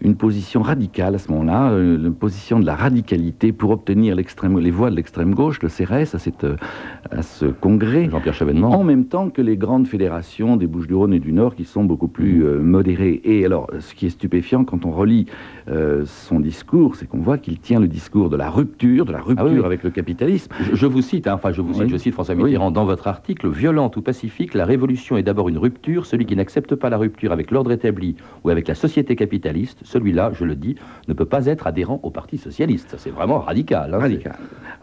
une 0.00 0.16
position 0.16 0.62
radicale 0.62 1.14
à 1.14 1.18
ce 1.18 1.30
moment-là, 1.32 1.70
euh, 1.70 1.96
une 1.96 2.14
position 2.14 2.60
de 2.60 2.66
la 2.66 2.74
radicalité 2.74 3.52
pour 3.52 3.70
obtenir 3.70 4.14
l'extrême, 4.14 4.58
les 4.58 4.70
voix 4.70 4.90
de 4.90 4.96
l'extrême 4.96 5.34
gauche, 5.34 5.60
le 5.62 5.68
CRS, 5.68 6.14
à, 6.14 6.18
cette, 6.18 6.44
euh, 6.44 6.56
à 7.10 7.22
ce 7.22 7.46
congrès. 7.46 8.08
Jean-Pierre 8.10 8.34
Chevènement. 8.34 8.70
En 8.70 8.84
même 8.84 9.06
temps 9.06 9.30
que 9.30 9.40
les 9.42 9.56
grandes 9.56 9.86
fédérations 9.86 10.56
des 10.56 10.66
Bouches-du-Rhône 10.66 11.14
et 11.14 11.20
du 11.20 11.32
Nord 11.32 11.54
qui 11.54 11.64
sont 11.64 11.84
beaucoup 11.84 12.08
plus 12.08 12.44
euh, 12.44 12.60
modérées. 12.60 13.20
Et 13.24 13.44
alors, 13.44 13.68
ce 13.80 13.94
qui 13.94 14.06
est 14.06 14.10
stupéfiant 14.10 14.64
quand 14.64 14.84
on 14.84 14.90
relit 14.90 15.26
euh, 15.68 16.04
son 16.06 16.40
discours, 16.40 16.96
c'est 16.96 17.06
qu'on 17.06 17.18
voit 17.20 17.38
qu'il 17.38 17.58
tient 17.58 17.80
le 17.80 17.88
discours 17.88 18.28
de 18.30 18.36
la 18.36 18.50
rupture, 18.50 19.04
de 19.06 19.12
la 19.12 19.20
rupture 19.20 19.46
Ah 19.46 19.50
oui, 19.50 19.58
oui. 19.58 19.64
avec 19.64 19.82
le 19.84 19.90
capitalisme. 19.90 20.52
Je, 20.60 20.74
je 20.74 20.86
vous 20.86 21.02
cite, 21.02 21.26
hein, 21.26 21.34
enfin 21.34 21.52
je 21.52 21.62
vous 21.62 21.72
cite, 21.72 21.84
Oui. 21.84 21.88
je 21.90 21.96
cite 21.96 22.12
François. 22.14 22.34
Mitterrand 22.34 22.70
dans 22.70 22.84
votre 22.84 23.06
article, 23.06 23.48
violente 23.48 23.96
ou 23.96 24.02
pacifique, 24.02 24.54
la 24.54 24.64
révolution 24.64 25.16
est 25.16 25.22
d'abord 25.22 25.48
une 25.48 25.58
rupture. 25.58 26.04
Celui 26.06 26.26
qui 26.26 26.34
n'accepte 26.36 26.74
pas 26.74 26.90
la 26.90 26.96
rupture 26.98 27.32
avec 27.32 27.50
l'ordre 27.50 27.70
établi 27.72 28.16
ou 28.42 28.50
avec 28.50 28.66
la 28.68 28.74
société 28.74 29.14
capitaliste, 29.14 29.80
celui-là, 29.84 30.32
je 30.34 30.44
le 30.44 30.56
dis, 30.56 30.74
ne 31.08 31.14
peut 31.14 31.24
pas 31.24 31.46
être 31.46 31.66
adhérent 31.66 32.00
au 32.02 32.10
Parti 32.10 32.38
socialiste. 32.38 32.96
C'est 32.98 33.10
vraiment 33.10 33.38
radical. 33.38 33.94
hein, 33.94 33.98
radical. 33.98 34.36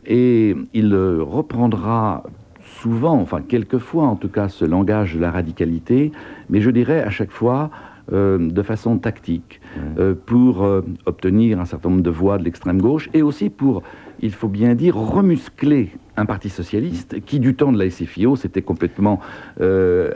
Et 0.05 0.55
il 0.73 0.95
reprendra 0.95 2.23
souvent, 2.63 3.19
enfin 3.19 3.41
quelquefois 3.41 4.05
en 4.05 4.15
tout 4.15 4.29
cas, 4.29 4.47
ce 4.47 4.65
langage 4.65 5.15
de 5.15 5.19
la 5.19 5.31
radicalité, 5.31 6.11
mais 6.49 6.61
je 6.61 6.71
dirais 6.71 7.01
à 7.01 7.09
chaque 7.09 7.31
fois 7.31 7.69
euh, 8.13 8.49
de 8.49 8.61
façon 8.61 8.97
tactique, 8.97 9.61
euh, 9.97 10.15
pour 10.25 10.63
euh, 10.63 10.81
obtenir 11.05 11.61
un 11.61 11.65
certain 11.65 11.89
nombre 11.89 12.01
de 12.01 12.09
voix 12.09 12.37
de 12.37 12.43
l'extrême 12.43 12.81
gauche, 12.81 13.09
et 13.13 13.21
aussi 13.21 13.49
pour, 13.49 13.83
il 14.19 14.33
faut 14.33 14.49
bien 14.49 14.75
dire, 14.75 14.97
remuscler 14.97 15.91
un 16.17 16.25
parti 16.25 16.49
socialiste 16.49 17.23
qui, 17.23 17.39
du 17.39 17.55
temps 17.55 17.71
de 17.71 17.77
la 17.77 17.89
SFIO, 17.89 18.35
s'était 18.35 18.63
complètement 18.63 19.21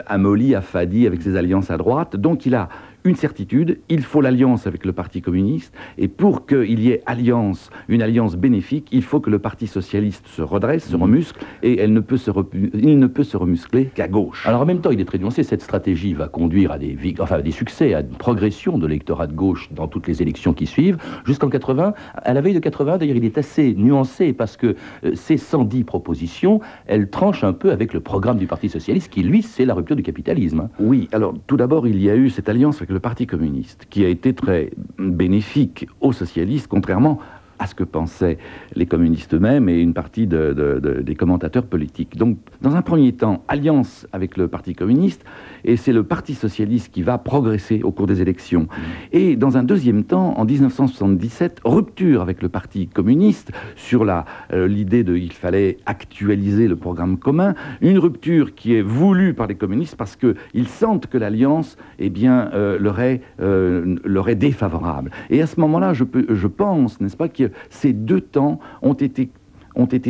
amolli, 0.06 0.54
affadi 0.54 1.06
avec 1.06 1.22
ses 1.22 1.36
alliances 1.36 1.70
à 1.70 1.78
droite. 1.78 2.16
Donc 2.16 2.44
il 2.44 2.54
a 2.54 2.68
une 3.06 3.16
certitude, 3.16 3.78
il 3.88 4.02
faut 4.02 4.20
l'alliance 4.20 4.66
avec 4.66 4.84
le 4.84 4.92
Parti 4.92 5.22
communiste, 5.22 5.72
et 5.96 6.08
pour 6.08 6.46
qu'il 6.46 6.80
y 6.80 6.90
ait 6.90 7.02
alliance, 7.06 7.70
une 7.88 8.02
alliance 8.02 8.36
bénéfique, 8.36 8.88
il 8.92 9.02
faut 9.02 9.20
que 9.20 9.30
le 9.30 9.38
Parti 9.38 9.66
socialiste 9.66 10.26
se 10.26 10.42
redresse, 10.42 10.88
se 10.88 10.96
remuscle, 10.96 11.40
et 11.62 11.78
elle 11.78 11.92
ne 11.92 12.00
peut 12.00 12.16
se 12.16 12.30
il 12.74 12.98
ne 12.98 13.06
peut 13.06 13.22
se 13.24 13.36
remuscler 13.36 13.86
qu'à 13.86 14.08
gauche. 14.08 14.46
Alors 14.46 14.60
en 14.62 14.66
même 14.66 14.80
temps, 14.80 14.90
il 14.90 15.00
est 15.00 15.04
très 15.04 15.18
nuancé. 15.18 15.42
Cette 15.42 15.62
stratégie 15.62 16.14
va 16.14 16.28
conduire 16.28 16.72
à 16.72 16.78
des, 16.78 16.96
enfin, 17.20 17.36
à 17.36 17.42
des 17.42 17.50
succès, 17.50 17.94
à 17.94 18.00
une 18.00 18.08
progression 18.08 18.78
de 18.78 18.86
l'électorat 18.86 19.26
de 19.26 19.32
gauche 19.32 19.70
dans 19.72 19.86
toutes 19.86 20.06
les 20.08 20.22
élections 20.22 20.52
qui 20.52 20.66
suivent. 20.66 20.98
Jusqu'en 21.24 21.48
80, 21.48 21.94
à 22.16 22.34
la 22.34 22.40
veille 22.40 22.54
de 22.54 22.58
80, 22.58 22.98
d'ailleurs, 22.98 23.16
il 23.16 23.24
est 23.24 23.38
assez 23.38 23.74
nuancé 23.74 24.32
parce 24.32 24.56
que 24.56 24.74
euh, 25.04 25.12
ces 25.14 25.36
110 25.36 25.84
propositions, 25.84 26.60
elles 26.86 27.08
tranchent 27.08 27.44
un 27.44 27.52
peu 27.52 27.70
avec 27.70 27.92
le 27.94 28.00
programme 28.00 28.38
du 28.38 28.46
Parti 28.46 28.68
socialiste 28.68 29.10
qui, 29.10 29.22
lui, 29.22 29.42
c'est 29.42 29.64
la 29.64 29.74
rupture 29.74 29.96
du 29.96 30.02
capitalisme. 30.02 30.60
hein. 30.60 30.70
Oui, 30.80 31.08
alors 31.12 31.34
tout 31.46 31.56
d'abord, 31.56 31.86
il 31.86 32.02
y 32.02 32.10
a 32.10 32.16
eu 32.16 32.30
cette 32.30 32.48
alliance 32.48 32.76
avec 32.76 32.90
le 32.90 32.95
Parti 32.98 33.26
communiste, 33.26 33.86
qui 33.90 34.04
a 34.04 34.08
été 34.08 34.34
très 34.34 34.70
bénéfique 34.98 35.88
aux 36.00 36.12
socialistes, 36.12 36.66
contrairement 36.68 37.18
à 37.58 37.66
ce 37.66 37.74
que 37.74 37.84
pensaient 37.84 38.38
les 38.74 38.86
communistes 38.86 39.34
eux-mêmes 39.34 39.68
et 39.68 39.80
une 39.80 39.94
partie 39.94 40.26
de- 40.26 40.52
de- 40.52 40.78
de- 40.80 41.02
des 41.02 41.14
commentateurs 41.14 41.64
politiques. 41.66 42.16
Donc, 42.16 42.38
dans 42.62 42.76
un 42.76 42.82
premier 42.82 43.12
temps, 43.12 43.42
alliance 43.48 44.06
avec 44.12 44.36
le 44.36 44.48
Parti 44.48 44.74
communiste, 44.74 45.24
et 45.64 45.76
c'est 45.76 45.92
le 45.92 46.02
Parti 46.02 46.34
socialiste 46.34 46.92
qui 46.92 47.02
va 47.02 47.18
progresser 47.18 47.82
au 47.82 47.92
cours 47.92 48.06
des 48.06 48.20
élections. 48.22 48.68
Et 49.12 49.36
dans 49.36 49.56
un 49.56 49.62
deuxième 49.62 50.04
temps, 50.04 50.38
en 50.38 50.44
1977, 50.44 51.60
rupture 51.64 52.20
avec 52.22 52.42
le 52.42 52.48
Parti 52.48 52.86
communiste 52.88 53.52
sur 53.74 54.04
euh, 54.52 54.68
l'idée 54.68 55.02
de 55.04 55.16
il 55.16 55.32
fallait 55.32 55.78
actualiser 55.86 56.68
le 56.68 56.76
programme 56.76 57.16
commun, 57.18 57.54
une 57.80 57.98
rupture 57.98 58.54
qui 58.54 58.74
est 58.74 58.82
voulue 58.82 59.34
par 59.34 59.46
les 59.46 59.54
communistes 59.54 59.96
parce 59.96 60.16
qu'ils 60.16 60.68
sentent 60.68 61.06
que 61.06 61.18
l'alliance 61.18 61.76
eh 61.98 62.10
bien, 62.10 62.50
euh, 62.54 62.78
leur, 62.78 63.00
est, 63.00 63.22
euh, 63.40 63.96
leur 64.04 64.28
est 64.28 64.34
défavorable. 64.34 65.10
Et 65.30 65.40
à 65.42 65.46
ce 65.46 65.58
moment-là, 65.60 65.92
je, 65.94 66.04
peux- 66.04 66.26
je 66.34 66.46
pense, 66.46 67.00
n'est-ce 67.00 67.16
pas, 67.16 67.28
ces 67.70 67.92
deux 67.92 68.20
temps 68.20 68.60
ont 68.82 68.94
été, 68.94 69.30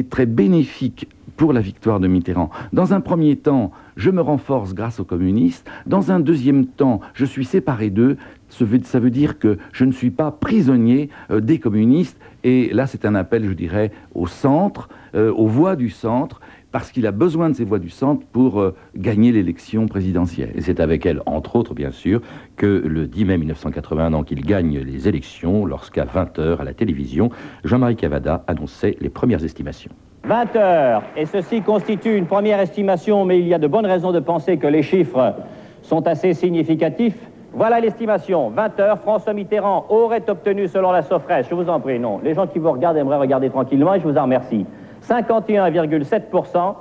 très 0.05 0.27
bénéfiques 0.27 1.09
pour 1.37 1.53
la 1.53 1.61
victoire 1.61 2.01
de 2.01 2.09
Mitterrand. 2.09 2.51
Dans 2.73 2.95
un 2.95 3.01
premier 3.01 3.37
temps, 3.37 3.73
je 3.97 4.11
me 4.11 4.23
renforce 4.23 4.75
grâce 4.75 5.01
aux 5.01 5.05
communistes. 5.05 5.69
Dans 5.87 6.11
un 6.11 6.21
deuxième 6.21 6.67
temps, 6.67 7.01
je 7.15 7.25
suis 7.25 7.45
séparé 7.45 7.91
d'eux. 7.91 8.17
Ça 8.49 8.65
veut, 8.65 8.81
ça 8.85 9.01
veut 9.01 9.11
dire 9.11 9.39
que 9.39 9.59
je 9.73 9.85
ne 9.85 9.93
suis 9.93 10.11
pas 10.11 10.31
prisonnier 10.31 11.11
euh, 11.31 11.41
des 11.41 11.59
communistes. 11.59 12.19
Et 12.45 12.71
là, 12.73 12.87
c'est 12.87 13.05
un 13.05 13.15
appel, 13.15 13.45
je 13.45 13.53
dirais, 13.53 13.91
au 14.15 14.27
centre, 14.27 14.89
euh, 15.15 15.33
aux 15.33 15.49
voix 15.49 15.77
du 15.77 15.91
centre, 15.91 16.41
parce 16.77 16.93
qu'il 16.93 17.07
a 17.07 17.11
besoin 17.11 17.49
de 17.49 17.55
ces 17.55 17.65
voix 17.65 17.79
du 17.79 17.89
centre 17.89 18.27
pour 18.33 18.61
euh, 18.61 18.75
gagner 18.95 19.33
l'élection 19.33 19.87
présidentielle. 19.87 20.51
Et 20.55 20.61
c'est 20.61 20.79
avec 20.79 21.07
elle, 21.07 21.23
entre 21.25 21.57
autres, 21.57 21.73
bien 21.73 21.91
sûr, 21.91 22.21
que 22.57 22.67
le 22.67 23.07
10 23.07 23.25
mai 23.25 23.39
1981, 23.39 24.11
donc, 24.11 24.31
il 24.31 24.45
gagne 24.45 24.81
les 24.81 25.09
élections 25.09 25.65
lorsqu'à 25.65 26.05
20h 26.05 26.59
à 26.59 26.65
la 26.65 26.75
télévision, 26.75 27.31
Jean-Marie 27.65 27.97
Cavada 27.97 28.45
annonçait 28.47 28.95
les 29.01 29.09
premières 29.09 29.43
estimations. 29.43 29.91
20 30.25 30.57
heures, 30.57 31.03
et 31.17 31.25
ceci 31.25 31.63
constitue 31.63 32.15
une 32.15 32.27
première 32.27 32.61
estimation, 32.61 33.25
mais 33.25 33.39
il 33.39 33.49
y 33.49 33.55
a 33.55 33.59
de 33.59 33.69
bonnes 33.69 33.87
raisons 33.87 34.13
de 34.13 34.21
penser 34.21 34.59
que 34.59 34.67
les 34.67 34.83
chiffres 34.83 35.35
sont 35.81 36.07
assez 36.07 36.35
significatifs. 36.35 37.17
Voilà 37.55 37.81
l'estimation. 37.81 38.51
20 38.51 38.81
heures, 38.81 38.99
François 38.99 39.33
Mitterrand 39.33 39.87
aurait 39.89 40.29
obtenu, 40.29 40.69
selon 40.69 40.93
la 40.93 41.01
Sofresse, 41.01 41.47
je 41.49 41.55
vous 41.55 41.71
en 41.71 41.81
prie, 41.81 41.99
non, 41.99 42.21
les 42.23 42.35
gens 42.35 42.47
qui 42.47 42.59
vous 42.59 42.71
regardent 42.71 42.99
aimeraient 42.99 43.17
regarder 43.17 43.49
tranquillement 43.49 43.95
et 43.95 44.01
je 44.01 44.07
vous 44.07 44.19
en 44.19 44.25
remercie, 44.25 44.67
51,7%, 45.09 46.75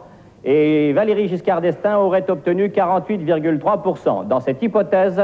et 0.44 0.94
Valéry 0.94 1.28
Giscard 1.28 1.62
d'Estaing 1.62 1.98
aurait 1.98 2.30
obtenu 2.30 2.68
48,3%. 2.68 4.28
Dans 4.28 4.40
cette 4.40 4.62
hypothèse, 4.62 5.20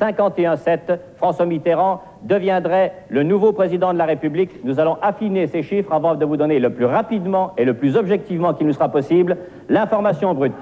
51,7, 0.00 0.98
François 1.16 1.46
Mitterrand 1.46 2.02
deviendrait 2.22 2.92
le 3.08 3.22
nouveau 3.22 3.52
président 3.52 3.92
de 3.92 3.98
la 3.98 4.04
République. 4.04 4.64
Nous 4.64 4.80
allons 4.80 4.96
affiner 5.00 5.46
ces 5.46 5.62
chiffres 5.62 5.92
avant 5.92 6.16
de 6.16 6.24
vous 6.24 6.36
donner 6.36 6.58
le 6.58 6.70
plus 6.70 6.86
rapidement 6.86 7.52
et 7.56 7.64
le 7.64 7.74
plus 7.74 7.96
objectivement 7.96 8.52
qu'il 8.54 8.66
nous 8.66 8.72
sera 8.72 8.88
possible 8.88 9.36
l'information 9.68 10.34
brute. 10.34 10.52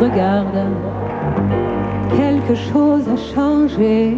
Regarde, 0.00 0.66
quelque 2.16 2.54
chose 2.54 3.08
a 3.08 3.34
changé. 3.34 4.16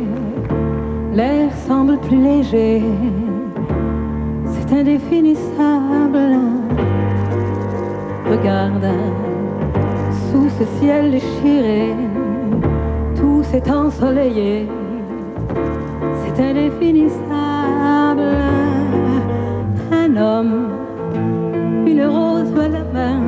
L'air 1.15 1.49
semble 1.69 1.97
plus 1.99 2.21
léger. 2.21 2.83
C'est 4.51 4.75
indéfinissable. 4.75 6.41
Regarde, 8.29 8.89
sous 10.27 10.49
ce 10.59 10.65
ciel 10.81 11.13
déchiré, 11.13 11.95
tout 13.15 13.45
s'est 13.45 13.71
ensoleillé. 13.71 14.69
C'est 16.25 16.43
indéfinissable. 16.43 18.35
Un 19.93 20.17
homme, 20.17 20.69
une 21.87 22.07
rose 22.07 22.59
à 22.59 22.69
la 22.69 22.85
main 22.93 23.21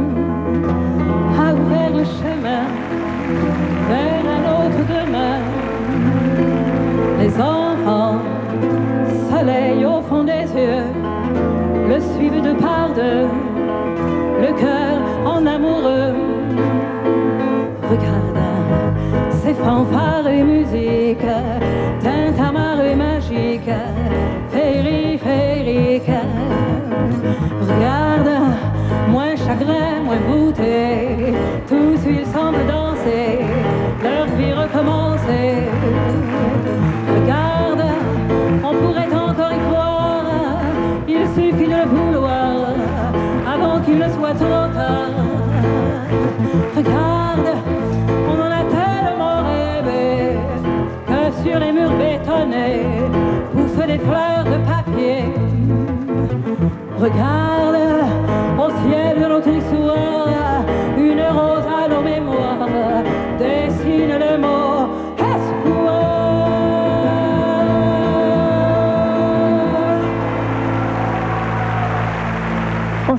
a 1.38 1.54
ouvert 1.54 1.92
le 1.94 2.04
chemin 2.04 2.64
vers 3.88 4.24
un 4.34 4.42
autre 4.56 4.82
demain. 4.88 5.55
Soleil 9.30 9.84
au 9.84 10.00
fond 10.02 10.24
des 10.24 10.46
yeux, 10.60 10.82
le 11.88 12.00
suivent 12.00 12.42
de 12.42 12.52
par 12.54 12.88
deux, 12.94 13.28
le 14.40 14.52
cœur 14.58 14.98
en 15.24 15.46
amoureux. 15.46 16.14
Regarde 17.88 18.40
ces 19.30 19.54
fanfares 19.54 20.26
et 20.26 20.42
musique, 20.42 21.26
tintamarre 22.02 22.80
et 22.80 22.96
magique, 22.96 23.70
féerie. 24.50 25.20
Regarde, 27.60 28.30
moins 29.08 29.36
chagrin, 29.36 30.02
moins 30.04 30.22
voûté, 30.28 31.34
tous 31.68 32.00
ils 32.08 32.26
semblent 32.26 32.66
danser, 32.66 32.85
des 53.86 53.98
fleurs 53.98 54.44
de 54.44 54.58
papier. 54.66 55.24
Regarde 56.98 57.76
au 58.58 58.70
ciel 58.82 59.22
de 59.22 59.28
notre 59.28 59.48
histoire, 59.48 60.45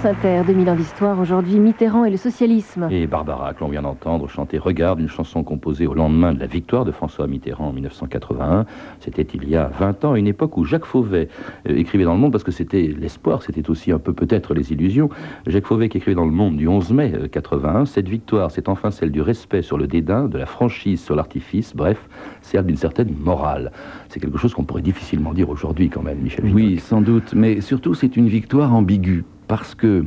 Inter, 0.08 0.44
2000 0.48 0.70
ans 0.70 0.76
d'histoire, 0.76 1.20
aujourd'hui 1.20 1.60
Mitterrand 1.60 2.06
et 2.06 2.10
le 2.10 2.16
socialisme. 2.16 2.88
Et 2.90 3.08
Barbara, 3.08 3.54
que 3.54 3.60
l'on 3.60 3.68
vient 3.68 3.82
d'entendre 3.82 4.30
chanter 4.30 4.58
Regarde, 4.58 5.02
une 5.02 5.10
chanson 5.10 5.44
composée 5.44 5.86
au 5.86 5.94
lendemain 5.94 6.32
de 6.32 6.40
la 6.40 6.46
victoire 6.46 6.86
de 6.86 6.94
François 6.94 7.28
Mitterrand 7.28 7.68
en 7.68 7.74
1981. 7.74 8.66
C'était 9.02 9.28
il 9.34 9.50
y 9.50 9.58
a 9.58 9.68
20 9.68 10.06
ans, 10.06 10.16
une 10.16 10.28
époque 10.28 10.56
où 10.56 10.64
Jacques 10.64 10.86
Fauvet 10.86 11.28
euh, 11.68 11.76
écrivait 11.76 12.06
dans 12.06 12.14
Le 12.14 12.20
Monde, 12.20 12.32
parce 12.32 12.46
que 12.46 12.52
c'était 12.52 12.96
l'espoir, 12.98 13.44
c'était 13.44 13.70
aussi 13.70 13.92
un 13.92 14.00
peu 14.00 14.14
peut-être 14.14 14.54
les 14.54 14.72
illusions. 14.72 15.10
Jacques 15.46 15.66
Fauvet 15.66 15.90
qui 15.90 15.98
écrivait 15.98 16.16
dans 16.16 16.24
Le 16.24 16.32
Monde 16.32 16.56
du 16.56 16.70
11 16.70 16.94
mai 16.94 17.12
81, 17.30 17.86
cette 17.86 18.08
victoire, 18.08 18.52
c'est 18.52 18.70
enfin 18.70 18.92
celle 18.92 19.12
du 19.12 19.20
respect 19.20 19.62
sur 19.62 19.78
le 19.78 19.88
dédain, 19.88 20.30
de 20.30 20.38
la 20.38 20.46
franchise 20.46 21.04
sur 21.04 21.18
l'artifice, 21.18 21.76
bref, 21.76 22.08
celle 22.42 22.66
d'une 22.66 22.78
certaine 22.78 23.14
morale. 23.14 23.74
C'est 24.08 24.22
quelque 24.22 24.38
chose 24.38 24.54
qu'on 24.54 24.64
pourrait 24.64 24.82
difficilement 24.82 25.34
dire 25.34 25.50
aujourd'hui 25.50 25.90
quand 25.90 26.02
même, 26.02 26.20
Michel. 26.20 26.46
Oui, 26.54 26.80
sans 26.80 27.02
doute, 27.02 27.34
mais 27.36 27.60
surtout 27.60 27.94
c'est 27.94 28.16
une 28.16 28.30
victoire 28.30 28.74
ambiguë, 28.74 29.26
parce 29.48 29.76
que 29.76 30.06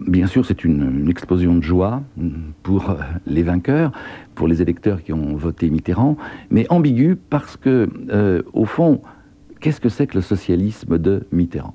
Bien 0.00 0.26
sûr, 0.26 0.44
c'est 0.44 0.64
une, 0.64 1.08
explosion 1.08 1.54
de 1.54 1.62
joie 1.62 2.02
pour 2.62 2.90
euh, 2.90 2.96
les 3.26 3.42
vainqueurs, 3.42 3.92
pour 4.34 4.46
les 4.46 4.60
électeurs 4.60 5.02
qui 5.02 5.12
ont 5.12 5.36
voté 5.36 5.70
Mitterrand, 5.70 6.16
mais 6.50 6.66
ambiguë 6.68 7.16
parce 7.16 7.56
que, 7.56 7.88
euh, 8.10 8.42
au 8.52 8.66
fond, 8.66 9.00
qu'est-ce 9.60 9.80
que 9.80 9.88
c'est 9.88 10.06
que 10.06 10.16
le 10.16 10.20
socialisme 10.20 10.98
de 10.98 11.26
Mitterrand? 11.32 11.74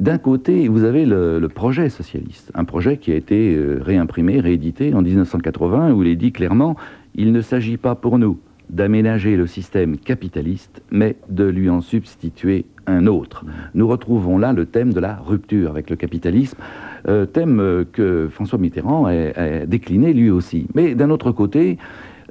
D'un 0.00 0.18
côté, 0.18 0.68
vous 0.68 0.84
avez 0.84 1.06
le, 1.06 1.48
projet 1.48 1.88
socialiste, 1.88 2.50
un 2.54 2.64
projet 2.64 2.98
qui 2.98 3.10
a 3.12 3.16
été 3.16 3.54
euh, 3.54 3.78
réimprimé, 3.80 4.40
réédité 4.40 4.94
en 4.94 5.02
1980, 5.02 5.92
où 5.92 6.02
il 6.02 6.08
est 6.10 6.16
dit 6.16 6.32
clairement, 6.32 6.76
il 7.14 7.32
ne 7.32 7.40
s'agit 7.40 7.76
pas 7.78 7.94
pour 7.94 8.18
nous 8.18 8.38
d'aménager 8.70 9.36
le 9.36 9.46
système 9.46 9.98
capitaliste, 9.98 10.82
mais 10.90 11.16
de 11.28 11.44
lui 11.44 11.68
en 11.68 11.80
substituer 11.80 12.66
un 12.86 13.06
autre. 13.06 13.44
Nous 13.74 13.86
retrouvons 13.88 14.38
là 14.38 14.52
le 14.52 14.66
thème 14.66 14.92
de 14.92 15.00
la 15.00 15.16
rupture 15.16 15.70
avec 15.70 15.90
le 15.90 15.96
capitalisme, 15.96 16.58
euh, 17.08 17.26
thème 17.26 17.60
euh, 17.60 17.84
que 17.90 18.28
François 18.30 18.58
Mitterrand 18.58 19.06
a, 19.06 19.66
décliné 19.66 20.12
lui 20.12 20.30
aussi. 20.30 20.66
Mais 20.74 20.94
d'un 20.94 21.10
autre 21.10 21.32
côté, 21.32 21.78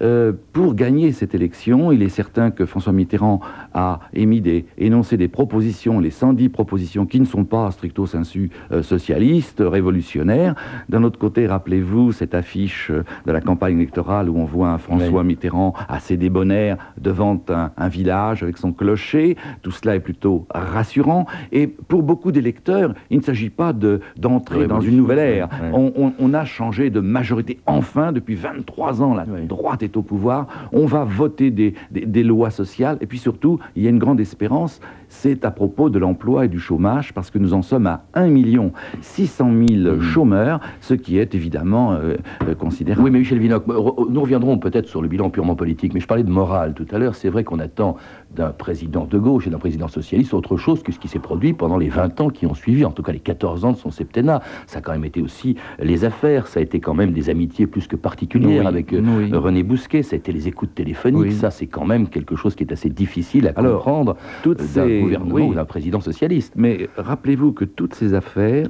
euh, 0.03 0.33
pour 0.51 0.75
gagner 0.75 1.13
cette 1.13 1.33
élection, 1.33 1.91
il 1.91 2.03
est 2.03 2.09
certain 2.09 2.51
que 2.51 2.65
François 2.65 2.91
Mitterrand 2.91 3.39
a 3.73 4.01
émis 4.13 4.41
des, 4.41 4.65
énoncé 4.77 5.15
des 5.15 5.29
propositions, 5.29 5.99
les 5.99 6.09
110 6.09 6.49
propositions 6.49 7.05
qui 7.05 7.19
ne 7.19 7.25
sont 7.25 7.45
pas 7.45 7.71
stricto 7.71 8.05
sensu 8.05 8.51
euh, 8.71 8.83
socialistes, 8.83 9.63
révolutionnaires. 9.65 10.55
D'un 10.89 11.03
autre 11.03 11.17
côté, 11.17 11.47
rappelez-vous 11.47 12.11
cette 12.11 12.35
affiche 12.35 12.91
euh, 12.91 13.03
de 13.25 13.31
la 13.31 13.39
campagne 13.39 13.77
électorale 13.77 14.29
où 14.29 14.37
on 14.37 14.45
voit 14.45 14.69
un 14.69 14.77
François 14.77 15.23
Mitterrand 15.23 15.73
assez 15.87 16.17
débonnaire 16.17 16.77
devant 16.99 17.41
un, 17.49 17.87
village 17.87 18.43
avec 18.43 18.57
son 18.57 18.73
clocher. 18.73 19.37
Tout 19.61 19.71
cela 19.71 19.95
est 19.95 19.99
plutôt 19.99 20.47
rassurant. 20.49 21.25
Et 21.51 21.67
pour 21.67 22.03
beaucoup 22.03 22.31
d'électeurs, 22.31 22.93
il 23.09 23.19
ne 23.19 23.23
s'agit 23.23 23.49
pas 23.49 23.73
d'entrer 24.17 24.67
dans 24.67 24.81
une 24.81 24.97
nouvelle 24.97 25.19
ère. 25.19 25.49
On, 25.73 26.33
a 26.33 26.45
changé 26.45 26.89
de 26.89 26.99
majorité 26.99 27.59
enfin 27.67 28.11
depuis 28.11 28.35
23 28.35 29.01
ans. 29.03 29.13
La 29.13 29.25
droite 29.25 29.83
est 29.83 29.92
au 29.97 30.01
pouvoir, 30.01 30.69
on 30.71 30.85
va 30.85 31.03
voter 31.03 31.51
des, 31.51 32.23
lois 32.23 32.49
sociales, 32.49 32.97
et 33.01 33.07
puis 33.07 33.19
surtout, 33.19 33.59
il 33.75 33.83
y 33.83 33.87
a 33.87 33.89
une 33.89 33.99
grande 33.99 34.19
espérance, 34.19 34.79
c'est 35.13 35.45
à 35.45 35.51
propos 35.51 35.89
de 35.89 35.99
l'emploi 35.99 36.45
et 36.45 36.47
du 36.47 36.59
chômage, 36.59 37.13
parce 37.13 37.29
que 37.29 37.37
nous 37.37 37.53
en 37.53 37.61
sommes 37.61 37.87
à 37.87 38.03
1 38.15 38.27
million 38.27 38.73
600 39.01 39.51
000 39.85 40.01
chômeurs, 40.01 40.59
ce 40.81 40.95
qui 40.95 41.17
est 41.17 41.35
évidemment 41.35 41.93
euh, 41.93 42.15
euh, 42.47 42.55
considérable. 42.55 43.05
Oui, 43.05 43.11
mais 43.11 43.19
Michel 43.19 43.39
Vinocq, 43.39 43.65
nous 43.67 44.21
reviendrons 44.21 44.57
peut-être 44.57 44.87
sur 44.87 45.01
le 45.01 45.07
bilan 45.07 45.29
purement 45.29 45.55
politique, 45.55 45.93
mais 45.93 45.99
je 45.99 46.07
parlais 46.07 46.23
de 46.23 46.31
morale 46.31 46.73
tout 46.73 46.87
à 46.91 46.97
l'heure, 46.97 47.15
c'est 47.15 47.29
vrai 47.29 47.43
qu'on 47.43 47.59
attend 47.59 47.95
d'un 48.35 48.49
président 48.49 49.05
de 49.05 49.17
gauche 49.19 49.45
et 49.45 49.49
d'un 49.51 49.59
président 49.59 49.87
socialiste 49.87 50.33
autre 50.33 50.57
chose 50.57 50.81
que 50.81 50.91
ce 50.91 50.99
qui 50.99 51.07
s'est 51.07 51.19
produit 51.19 51.53
pendant 51.53 51.77
les 51.77 51.89
20 51.89 52.19
ans 52.19 52.29
qui 52.29 52.47
ont 52.47 52.55
suivi, 52.55 52.83
en 52.83 52.91
tout 52.91 53.03
cas 53.03 53.11
les 53.11 53.19
14 53.19 53.65
ans 53.65 53.71
de 53.71 53.77
son 53.77 53.91
septennat. 53.91 54.41
Ça 54.65 54.79
a 54.79 54.81
quand 54.81 54.93
même 54.93 55.05
été 55.05 55.21
aussi 55.21 55.55
les 55.79 56.05
affaires, 56.05 56.47
ça 56.47 56.59
a 56.59 56.63
été 56.63 56.79
quand 56.79 56.95
même 56.95 57.11
des 57.11 57.29
amitiés 57.29 57.67
plus 57.67 57.87
que 57.87 57.95
particulières 57.95 58.65
avec 58.67 58.91
euh, 58.93 59.29
René 59.33 59.61
Bousquet, 59.61 60.01
ça 60.01 60.15
a 60.15 60.17
été 60.17 60.31
les 60.31 60.47
écoutes 60.47 60.73
téléphoniques, 60.73 61.33
ça 61.33 61.51
c'est 61.51 61.67
quand 61.67 61.85
même 61.85 62.07
quelque 62.07 62.35
chose 62.35 62.55
qui 62.55 62.63
est 62.63 62.73
assez 62.73 62.89
difficile 62.89 63.47
à 63.47 63.53
comprendre 63.53 64.17
toutes 64.41 64.61
ces 64.61 65.02
gouvernement 65.03 65.47
ou 65.47 65.53
d'un 65.53 65.65
président 65.65 66.01
socialiste. 66.01 66.53
Mais 66.55 66.89
rappelez-vous 66.97 67.53
que 67.53 67.65
toutes 67.65 67.93
ces 67.93 68.13
affaires, 68.13 68.69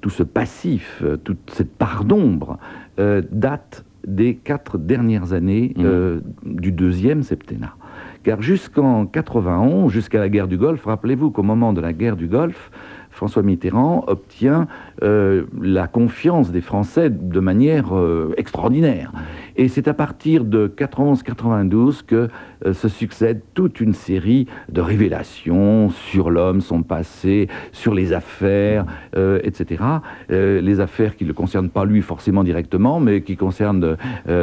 tout 0.00 0.10
ce 0.10 0.22
passif, 0.22 1.02
toute 1.24 1.50
cette 1.50 1.74
part 1.74 2.04
d'ombre, 2.04 2.58
euh, 2.98 3.22
date 3.30 3.84
des 4.06 4.36
quatre 4.36 4.78
dernières 4.78 5.32
années 5.32 5.72
mmh. 5.76 5.82
euh, 5.84 6.20
du 6.44 6.72
deuxième 6.72 7.22
septennat. 7.22 7.74
Car 8.22 8.40
jusqu'en 8.40 9.06
91, 9.06 9.90
jusqu'à 9.92 10.18
la 10.18 10.28
guerre 10.28 10.48
du 10.48 10.56
Golfe, 10.56 10.84
rappelez-vous 10.84 11.30
qu'au 11.30 11.42
moment 11.42 11.72
de 11.72 11.80
la 11.80 11.92
guerre 11.92 12.16
du 12.16 12.26
Golfe, 12.26 12.70
François 13.10 13.42
Mitterrand 13.42 14.04
obtient 14.06 14.66
euh, 15.02 15.44
la 15.60 15.86
confiance 15.86 16.50
des 16.50 16.60
Français 16.60 17.10
de 17.10 17.40
manière 17.40 17.96
euh, 17.96 18.34
extraordinaire. 18.36 19.12
Et 19.56 19.68
c'est 19.68 19.88
à 19.88 19.94
partir 19.94 20.44
de 20.44 20.66
91-92 20.66 22.02
que 22.04 22.28
euh, 22.66 22.72
se 22.72 22.88
succède 22.88 23.40
toute 23.54 23.80
une 23.80 23.92
série 23.92 24.46
de 24.68 24.80
révélations 24.80 25.90
sur 25.90 26.30
l'homme, 26.30 26.60
son 26.60 26.82
passé, 26.82 27.48
sur 27.72 27.94
les 27.94 28.12
affaires, 28.12 28.86
etc. 29.14 29.82
les 30.28 30.80
affaires 30.80 31.16
qui 31.16 31.24
ne 31.24 31.28
le 31.28 31.34
concernent 31.34 31.68
pas 31.68 31.84
lui 31.84 32.02
forcément 32.02 32.42
directement, 32.42 33.00
mais 33.00 33.22
qui 33.22 33.36
concernent 33.36 33.96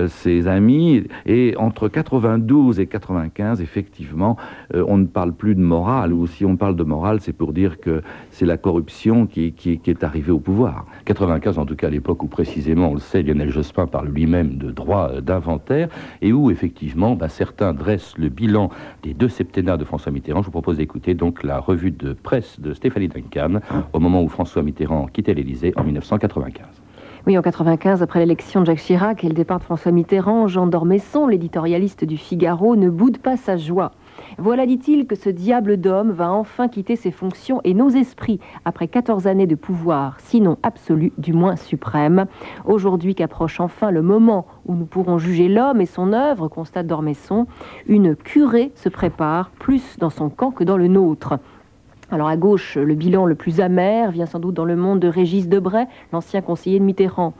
ses 0.08 0.48
amis. 0.48 1.04
Et 1.26 1.56
entre 1.58 1.88
92 1.88 2.80
et 2.80 2.88
95, 2.88 3.62
effectivement, 3.62 4.38
on 4.74 4.98
ne 4.98 5.06
parle 5.06 5.34
plus 5.34 5.56
de 5.56 5.62
morale, 5.62 6.14
ou 6.14 6.28
si 6.28 6.46
on 6.46 6.56
parle 6.58 6.76
de 6.76 6.84
morale, 6.84 7.20
c'est 7.22 7.34
pour 7.34 7.54
dire 7.54 7.80
que 7.80 8.02
c'est 8.30 8.46
la 8.46 8.58
corruption 8.58 9.26
qui, 9.26 9.54
est 9.86 10.04
arrivée 10.04 10.32
au 10.32 10.40
pouvoir. 10.40 10.86
95, 11.06 11.58
en 11.58 11.66
tout 11.66 11.76
cas, 11.76 11.88
à 11.88 11.90
l'époque 11.90 12.24
où 12.24 12.28
précisément, 12.28 12.92
on 12.92 12.94
le 12.94 13.00
sait, 13.00 13.24
Lionel 13.24 13.50
Jospin 13.50 13.88
parle 13.88 14.10
lui-même 14.10 14.58
de 14.58 14.72
droit 14.72 15.01
euh, 15.10 15.22
d'inventaire, 15.22 15.90
et 16.22 16.34
où 16.34 16.52
effectivement, 16.52 17.16
bah, 17.16 17.30
certains 17.30 17.74
dressent 17.74 18.18
le 18.18 18.30
bilan 18.30 18.70
des 19.04 19.14
deux 19.14 19.30
septennats 19.30 19.78
de 19.78 19.86
François 19.86 20.12
Mitterrand. 20.12 20.42
Je 20.42 20.48
vous 20.48 20.52
propose 20.52 20.78
d'écouter 20.78 21.14
donc 21.14 21.44
la 21.44 21.60
revue 21.60 21.92
de 21.92 22.14
presse 22.14 22.60
de 22.60 22.74
Stéphanie 22.74 23.08
Duncan 23.08 23.60
au 23.94 24.00
moment 24.00 24.22
où 24.24 24.28
François 24.28 24.64
Mitterrand 24.64 25.08
quittait 25.08 25.34
l'Élysée 25.34 25.74
en 25.76 25.84
1995. 25.84 26.66
Oui, 27.28 27.38
en 27.38 27.44
95, 27.44 28.02
après 28.02 28.20
l'élection 28.20 28.62
de 28.62 28.66
Jacques 28.66 28.80
Chirac 28.80 29.24
et 29.24 29.28
le 29.28 29.36
départ 29.36 29.60
de 29.60 29.64
François 29.64 29.92
Mitterrand, 29.92 30.48
Jean 30.48 30.66
Dormesson, 30.66 31.28
l'éditorialiste 31.28 32.04
du 32.04 32.18
Figaro, 32.18 32.76
ne 32.76 32.90
boude 32.90 33.20
pas 33.20 33.38
sa 33.38 33.58
joie. 33.58 33.92
Voilà, 34.38 34.66
dit-il, 34.66 35.06
que 35.08 35.16
ce 35.16 35.30
diable 35.30 35.78
d'homme 35.78 36.12
va 36.12 36.32
enfin 36.32 36.68
quitter 36.68 36.96
ses 36.96 37.12
fonctions 37.12 37.62
et 37.64 37.74
nos 37.74 37.90
esprits, 37.90 38.40
après 38.66 38.88
14 38.88 39.28
années 39.28 39.48
de 39.48 39.56
pouvoir, 39.56 40.18
sinon 40.20 40.58
absolu, 40.64 41.12
du 41.18 41.34
moins 41.34 41.56
suprême. 41.56 42.26
Aujourd'hui 42.66 43.16
qu'approche 43.16 43.60
enfin 43.60 43.92
le 43.92 44.02
moment 44.02 44.46
où 44.66 44.76
nous 44.76 44.86
pourrons 44.86 45.18
juger 45.18 45.48
l'homme 45.48 45.82
et 45.82 45.86
son 45.86 46.14
œuvre, 46.14 46.48
constate 46.48 46.88
Dormesson, 46.88 47.48
une 47.88 48.16
curée 48.16 48.72
se 48.76 48.90
prépare, 48.90 49.50
plus 49.52 49.98
dans 50.00 50.10
son 50.10 50.30
camp 50.30 50.52
que 50.52 50.64
dans 50.64 50.78
le 50.78 50.88
nôtre. 50.88 51.38
Alors 52.12 52.28
à 52.28 52.36
gauche, 52.36 52.76
le 52.76 52.94
bilan 52.94 53.26
le 53.26 53.36
plus 53.36 53.62
amer 53.62 54.12
vient 54.12 54.26
sans 54.26 54.40
doute 54.40 54.54
dans 54.54 54.66
le 54.66 54.76
monde 54.76 55.00
de 55.00 55.08
Régis 55.08 55.48
Debray, 55.48 55.88
l'ancien 56.12 56.42
conseiller 56.42 56.80
de 56.80 56.84
Mitterrand. 56.84 57.34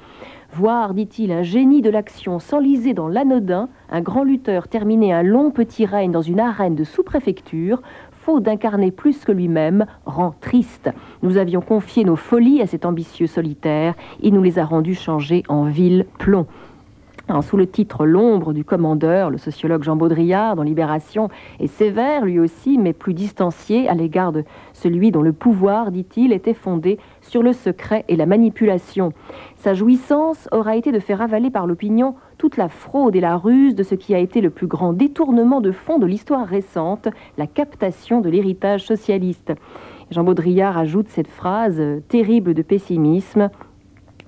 Voir, 0.54 0.94
dit-il, 0.94 1.32
un 1.32 1.44
génie 1.44 1.82
de 1.82 1.90
l'action 1.90 2.38
s'enliser 2.40 2.94
dans 2.94 3.08
l'anodin, 3.08 3.70
un 3.90 4.02
grand 4.02 4.26
lutteur 4.26 4.68
terminer 4.68 5.14
un 5.14 5.24
long 5.24 5.50
petit 5.50 5.86
règne 5.86 6.12
dans 6.12 6.22
une 6.22 6.42
arène 6.42 6.76
de 6.76 6.84
sous-préfecture, 6.84 7.82
faute 8.12 8.44
d'incarner 8.44 8.92
plus 8.92 9.24
que 9.24 9.32
lui-même, 9.32 9.86
rend 10.06 10.36
triste. 10.42 10.90
Nous 11.24 11.38
avions 11.38 11.62
confié 11.62 12.04
nos 12.04 12.18
folies 12.18 12.62
à 12.62 12.68
cet 12.68 12.86
ambitieux 12.86 13.28
solitaire, 13.28 13.96
il 14.22 14.34
nous 14.34 14.44
les 14.44 14.60
a 14.60 14.66
rendues 14.66 14.94
changer 14.94 15.44
en 15.48 15.64
vil 15.64 16.06
plomb 16.20 16.48
sous 17.40 17.56
le 17.56 17.66
titre 17.66 18.06
L'ombre 18.06 18.52
du 18.52 18.66
commandeur, 18.66 19.30
le 19.30 19.38
sociologue 19.38 19.84
Jean 19.84 19.96
Baudrillard, 19.96 20.58
dans 20.58 20.64
Libération, 20.64 21.30
est 21.62 21.68
sévère 21.68 22.26
lui 22.26 22.40
aussi, 22.40 22.78
mais 22.78 22.92
plus 22.92 23.14
distancié 23.14 23.88
à 23.88 23.94
l'égard 23.94 24.34
de 24.34 24.44
celui 24.82 25.12
dont 25.12 25.22
le 25.22 25.34
pouvoir, 25.34 25.92
dit-il, 25.92 26.34
était 26.34 26.54
fondé 26.54 26.98
sur 27.22 27.44
le 27.44 27.54
secret 27.54 28.04
et 28.08 28.16
la 28.16 28.26
manipulation. 28.26 29.14
Sa 29.58 29.74
jouissance 29.74 30.50
aura 30.52 30.76
été 30.76 30.92
de 30.92 31.00
faire 31.00 31.22
avaler 31.22 31.52
par 31.52 31.68
l'opinion 31.68 32.16
toute 32.38 32.58
la 32.58 32.68
fraude 32.68 33.16
et 33.16 33.22
la 33.22 33.38
ruse 33.38 33.76
de 33.76 33.84
ce 33.84 33.94
qui 33.94 34.16
a 34.16 34.20
été 34.20 34.42
le 34.42 34.50
plus 34.50 34.68
grand 34.68 34.94
détournement 34.94 35.62
de 35.62 35.72
fond 35.72 36.00
de 36.00 36.08
l'histoire 36.08 36.48
récente, 36.48 37.08
la 37.38 37.46
captation 37.46 38.22
de 38.22 38.30
l'héritage 38.30 38.86
socialiste. 38.86 39.54
Jean 40.10 40.24
Baudrillard 40.24 40.78
ajoute 40.78 41.08
cette 41.08 41.30
phrase 41.30 41.82
terrible 42.10 42.54
de 42.54 42.64
pessimisme. 42.64 43.50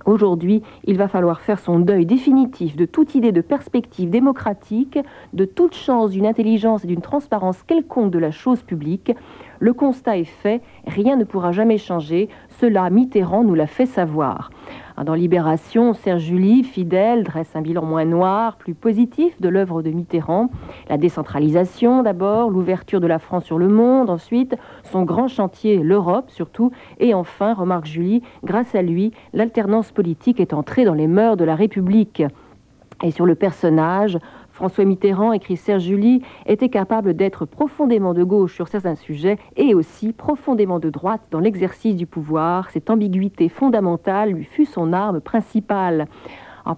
Aujourd'hui, 0.06 0.62
il 0.84 0.98
va 0.98 1.08
falloir 1.08 1.40
faire 1.40 1.60
son 1.60 1.80
deuil 1.80 2.06
définitif 2.06 2.76
de 2.76 2.86
toute 2.86 3.16
idée 3.16 3.32
de 3.32 3.40
perspective 3.40 4.10
démocratique, 4.10 5.00
de 5.32 5.46
toute 5.46 5.76
chance 5.76 6.12
d'une 6.12 6.26
intelligence 6.26 6.84
et 6.84 6.88
d'une 6.88 7.02
transparence 7.02 7.64
quelconque 7.64 8.12
de 8.12 8.20
la 8.20 8.32
chose 8.32 8.64
publique. 8.64 9.14
Le 9.64 9.72
constat 9.72 10.18
est 10.18 10.26
fait, 10.26 10.62
rien 10.86 11.16
ne 11.16 11.24
pourra 11.24 11.54
jamais 11.54 11.78
changer, 11.78 12.28
cela 12.60 12.90
Mitterrand 12.90 13.46
nous 13.46 13.56
l'a 13.56 13.66
fait 13.66 13.86
savoir. 13.86 14.50
Dans 15.06 15.14
Libération, 15.14 15.94
Serge 15.94 16.24
Julie, 16.24 16.66
fidèle, 16.66 17.24
dresse 17.24 17.56
un 17.56 17.62
bilan 17.62 17.86
moins 17.86 18.04
noir, 18.04 18.58
plus 18.58 18.74
positif 18.74 19.40
de 19.40 19.48
l'œuvre 19.48 19.82
de 19.82 19.90
Mitterrand. 19.90 20.50
La 20.90 20.98
décentralisation 20.98 22.04
d'abord, 22.04 22.50
l'ouverture 22.50 23.00
de 23.00 23.08
la 23.08 23.20
France 23.20 23.46
sur 23.46 23.58
le 23.58 23.70
monde 23.70 24.10
ensuite, 24.10 24.58
son 24.84 25.04
grand 25.04 25.30
chantier, 25.30 25.78
l'Europe 25.78 26.30
surtout, 26.30 26.72
et 27.00 27.14
enfin, 27.14 27.54
remarque 27.54 27.86
Julie, 27.86 28.22
grâce 28.44 28.76
à 28.76 28.82
lui, 28.82 29.14
l'alternance 29.32 29.94
politique 29.94 30.42
est 30.42 30.54
entrée 30.54 30.84
dans 30.84 30.94
les 30.94 31.08
mœurs 31.08 31.38
de 31.38 31.46
la 31.46 31.56
République. 31.56 32.22
Et 33.02 33.12
sur 33.12 33.26
le 33.26 33.36
personnage, 33.36 34.18
François 34.54 34.86
Mitterrand, 34.86 35.34
écrit 35.34 35.58
Serge 35.58 35.82
Julie, 35.82 36.22
était 36.46 36.70
capable 36.70 37.16
d'être 37.16 37.46
profondément 37.46 38.14
de 38.14 38.24
gauche 38.24 38.54
sur 38.54 38.68
certains 38.68 38.94
sujets 38.94 39.40
et 39.58 39.74
aussi 39.74 40.14
profondément 40.14 40.78
de 40.78 40.92
droite 40.92 41.22
dans 41.32 41.40
l'exercice 41.40 41.96
du 41.96 42.06
pouvoir. 42.06 42.70
Cette 42.70 42.92
ambiguïté 42.92 43.50
fondamentale 43.50 44.30
lui 44.30 44.44
fut 44.44 44.66
son 44.66 44.94
arme 44.94 45.22
principale. 45.22 46.08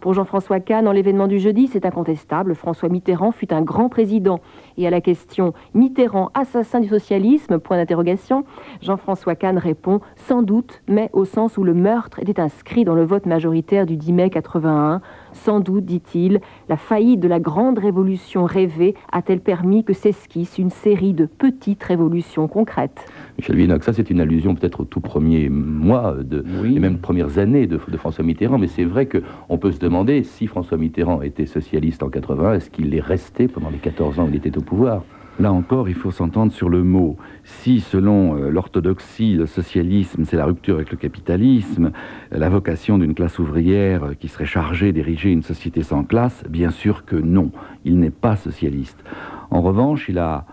Pour 0.01 0.13
Jean-François 0.13 0.59
Kahn, 0.59 0.85
dans 0.85 0.91
l'événement 0.91 1.27
du 1.27 1.37
jeudi, 1.37 1.67
c'est 1.67 1.85
incontestable. 1.85 2.55
François 2.55 2.89
Mitterrand 2.89 3.31
fut 3.31 3.53
un 3.53 3.61
grand 3.61 3.87
président. 3.87 4.39
Et 4.77 4.87
à 4.87 4.89
la 4.89 4.99
question 4.99 5.53
Mitterrand, 5.75 6.31
assassin 6.33 6.79
du 6.79 6.87
socialisme? 6.87 7.59
Point 7.59 7.77
d'interrogation. 7.77 8.45
Jean-François 8.81 9.35
Kahn 9.35 9.59
répond 9.59 9.99
sans 10.15 10.41
doute, 10.41 10.81
mais 10.87 11.11
au 11.13 11.23
sens 11.23 11.57
où 11.57 11.63
le 11.63 11.75
meurtre 11.75 12.19
était 12.19 12.39
inscrit 12.39 12.83
dans 12.83 12.95
le 12.95 13.05
vote 13.05 13.27
majoritaire 13.27 13.85
du 13.85 13.95
10 13.95 14.13
mai 14.13 14.29
81. 14.31 15.01
Sans 15.35 15.59
doute, 15.59 15.85
dit-il, 15.85 16.39
la 16.69 16.77
faillite 16.77 17.19
de 17.19 17.27
la 17.27 17.39
grande 17.39 17.77
révolution 17.77 18.45
rêvée 18.45 18.95
a-t-elle 19.11 19.41
permis 19.41 19.83
que 19.83 19.93
s'esquisse 19.93 20.57
une 20.57 20.69
série 20.69 21.13
de 21.13 21.25
petites 21.25 21.83
révolutions 21.83 22.47
concrètes 22.47 23.05
Michel 23.37 23.57
Vinoc, 23.57 23.83
ça 23.83 23.93
c'est 23.93 24.09
une 24.09 24.21
allusion 24.21 24.55
peut-être 24.55 24.81
au 24.81 24.85
tout 24.85 25.01
premier 25.01 25.49
mois, 25.49 26.15
de, 26.21 26.43
les 26.63 26.79
mêmes 26.79 26.99
premières 26.99 27.37
années 27.37 27.67
de, 27.67 27.77
de 27.87 27.97
François 27.97 28.23
Mitterrand, 28.23 28.57
mais 28.57 28.67
c'est 28.67 28.85
vrai 28.85 29.07
qu'on 29.07 29.57
peut 29.57 29.71
se 29.71 29.79
demander 29.79 30.23
si 30.23 30.47
François 30.47 30.77
Mitterrand 30.77 31.21
était 31.21 31.45
socialiste 31.45 32.01
en 32.01 32.09
80, 32.09 32.55
est-ce 32.55 32.69
qu'il 32.69 32.95
est 32.95 33.01
resté 33.01 33.47
pendant 33.47 33.69
les 33.69 33.77
14 33.77 34.19
ans 34.19 34.25
où 34.25 34.29
il 34.29 34.35
était 34.35 34.57
au 34.57 34.61
pouvoir? 34.61 35.03
Là 35.37 35.51
encore, 35.51 35.89
il 35.89 35.95
faut 35.95 36.11
s'entendre 36.11 36.53
sur 36.53 36.69
le 36.69 36.81
mot. 36.81 37.17
Si, 37.43 37.81
selon 37.81 38.37
euh, 38.37 38.49
l'orthodoxie, 38.49 39.33
le 39.33 39.47
socialisme, 39.47 40.23
c'est 40.23 40.37
la 40.37 40.45
rupture 40.45 40.75
avec 40.75 40.91
le 40.91 40.97
capitalisme, 40.97 41.91
la 42.31 42.47
vocation 42.47 42.97
d'une 42.97 43.13
classe 43.13 43.37
ouvrière 43.37 44.05
euh, 44.05 44.13
qui 44.13 44.29
serait 44.29 44.45
chargée 44.45 44.93
d'ériger 44.93 45.31
une 45.31 45.43
société 45.43 45.83
sans 45.83 46.05
classe, 46.05 46.45
bien 46.49 46.69
sûr 46.71 47.03
que 47.03 47.17
non, 47.17 47.51
il 47.83 47.99
n'est 47.99 48.11
pas 48.11 48.37
socialiste. 48.37 49.03
En 49.51 49.61
revanche, 49.61 50.07
il 50.07 50.19
a 50.19 50.45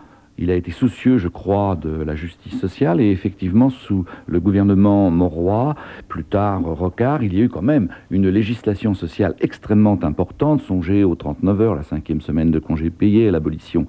il 0.42 0.50
a 0.50 0.56
été 0.56 0.72
soucieux, 0.72 1.18
je 1.18 1.28
crois, 1.28 1.76
de 1.80 2.02
la 2.02 2.16
justice 2.16 2.58
sociale 2.58 3.00
et 3.00 3.10
effectivement, 3.10 3.70
sous 3.70 4.04
le 4.26 4.40
gouvernement 4.40 5.08
Mauroy, 5.10 5.76
plus 6.08 6.24
tard 6.24 6.62
Rocard, 6.62 7.22
il 7.22 7.34
y 7.34 7.40
a 7.40 7.44
eu 7.44 7.48
quand 7.48 7.62
même 7.62 7.88
une 8.10 8.28
législation 8.28 8.94
sociale 8.94 9.36
extrêmement 9.40 9.98
importante. 10.02 10.60
Songez 10.60 11.04
aux 11.04 11.14
39 11.14 11.60
heures, 11.60 11.74
la 11.76 11.84
cinquième 11.84 12.20
semaine 12.20 12.50
de 12.50 12.58
congé 12.58 12.90
payé, 12.90 13.28
à 13.28 13.30
l'abolition 13.30 13.86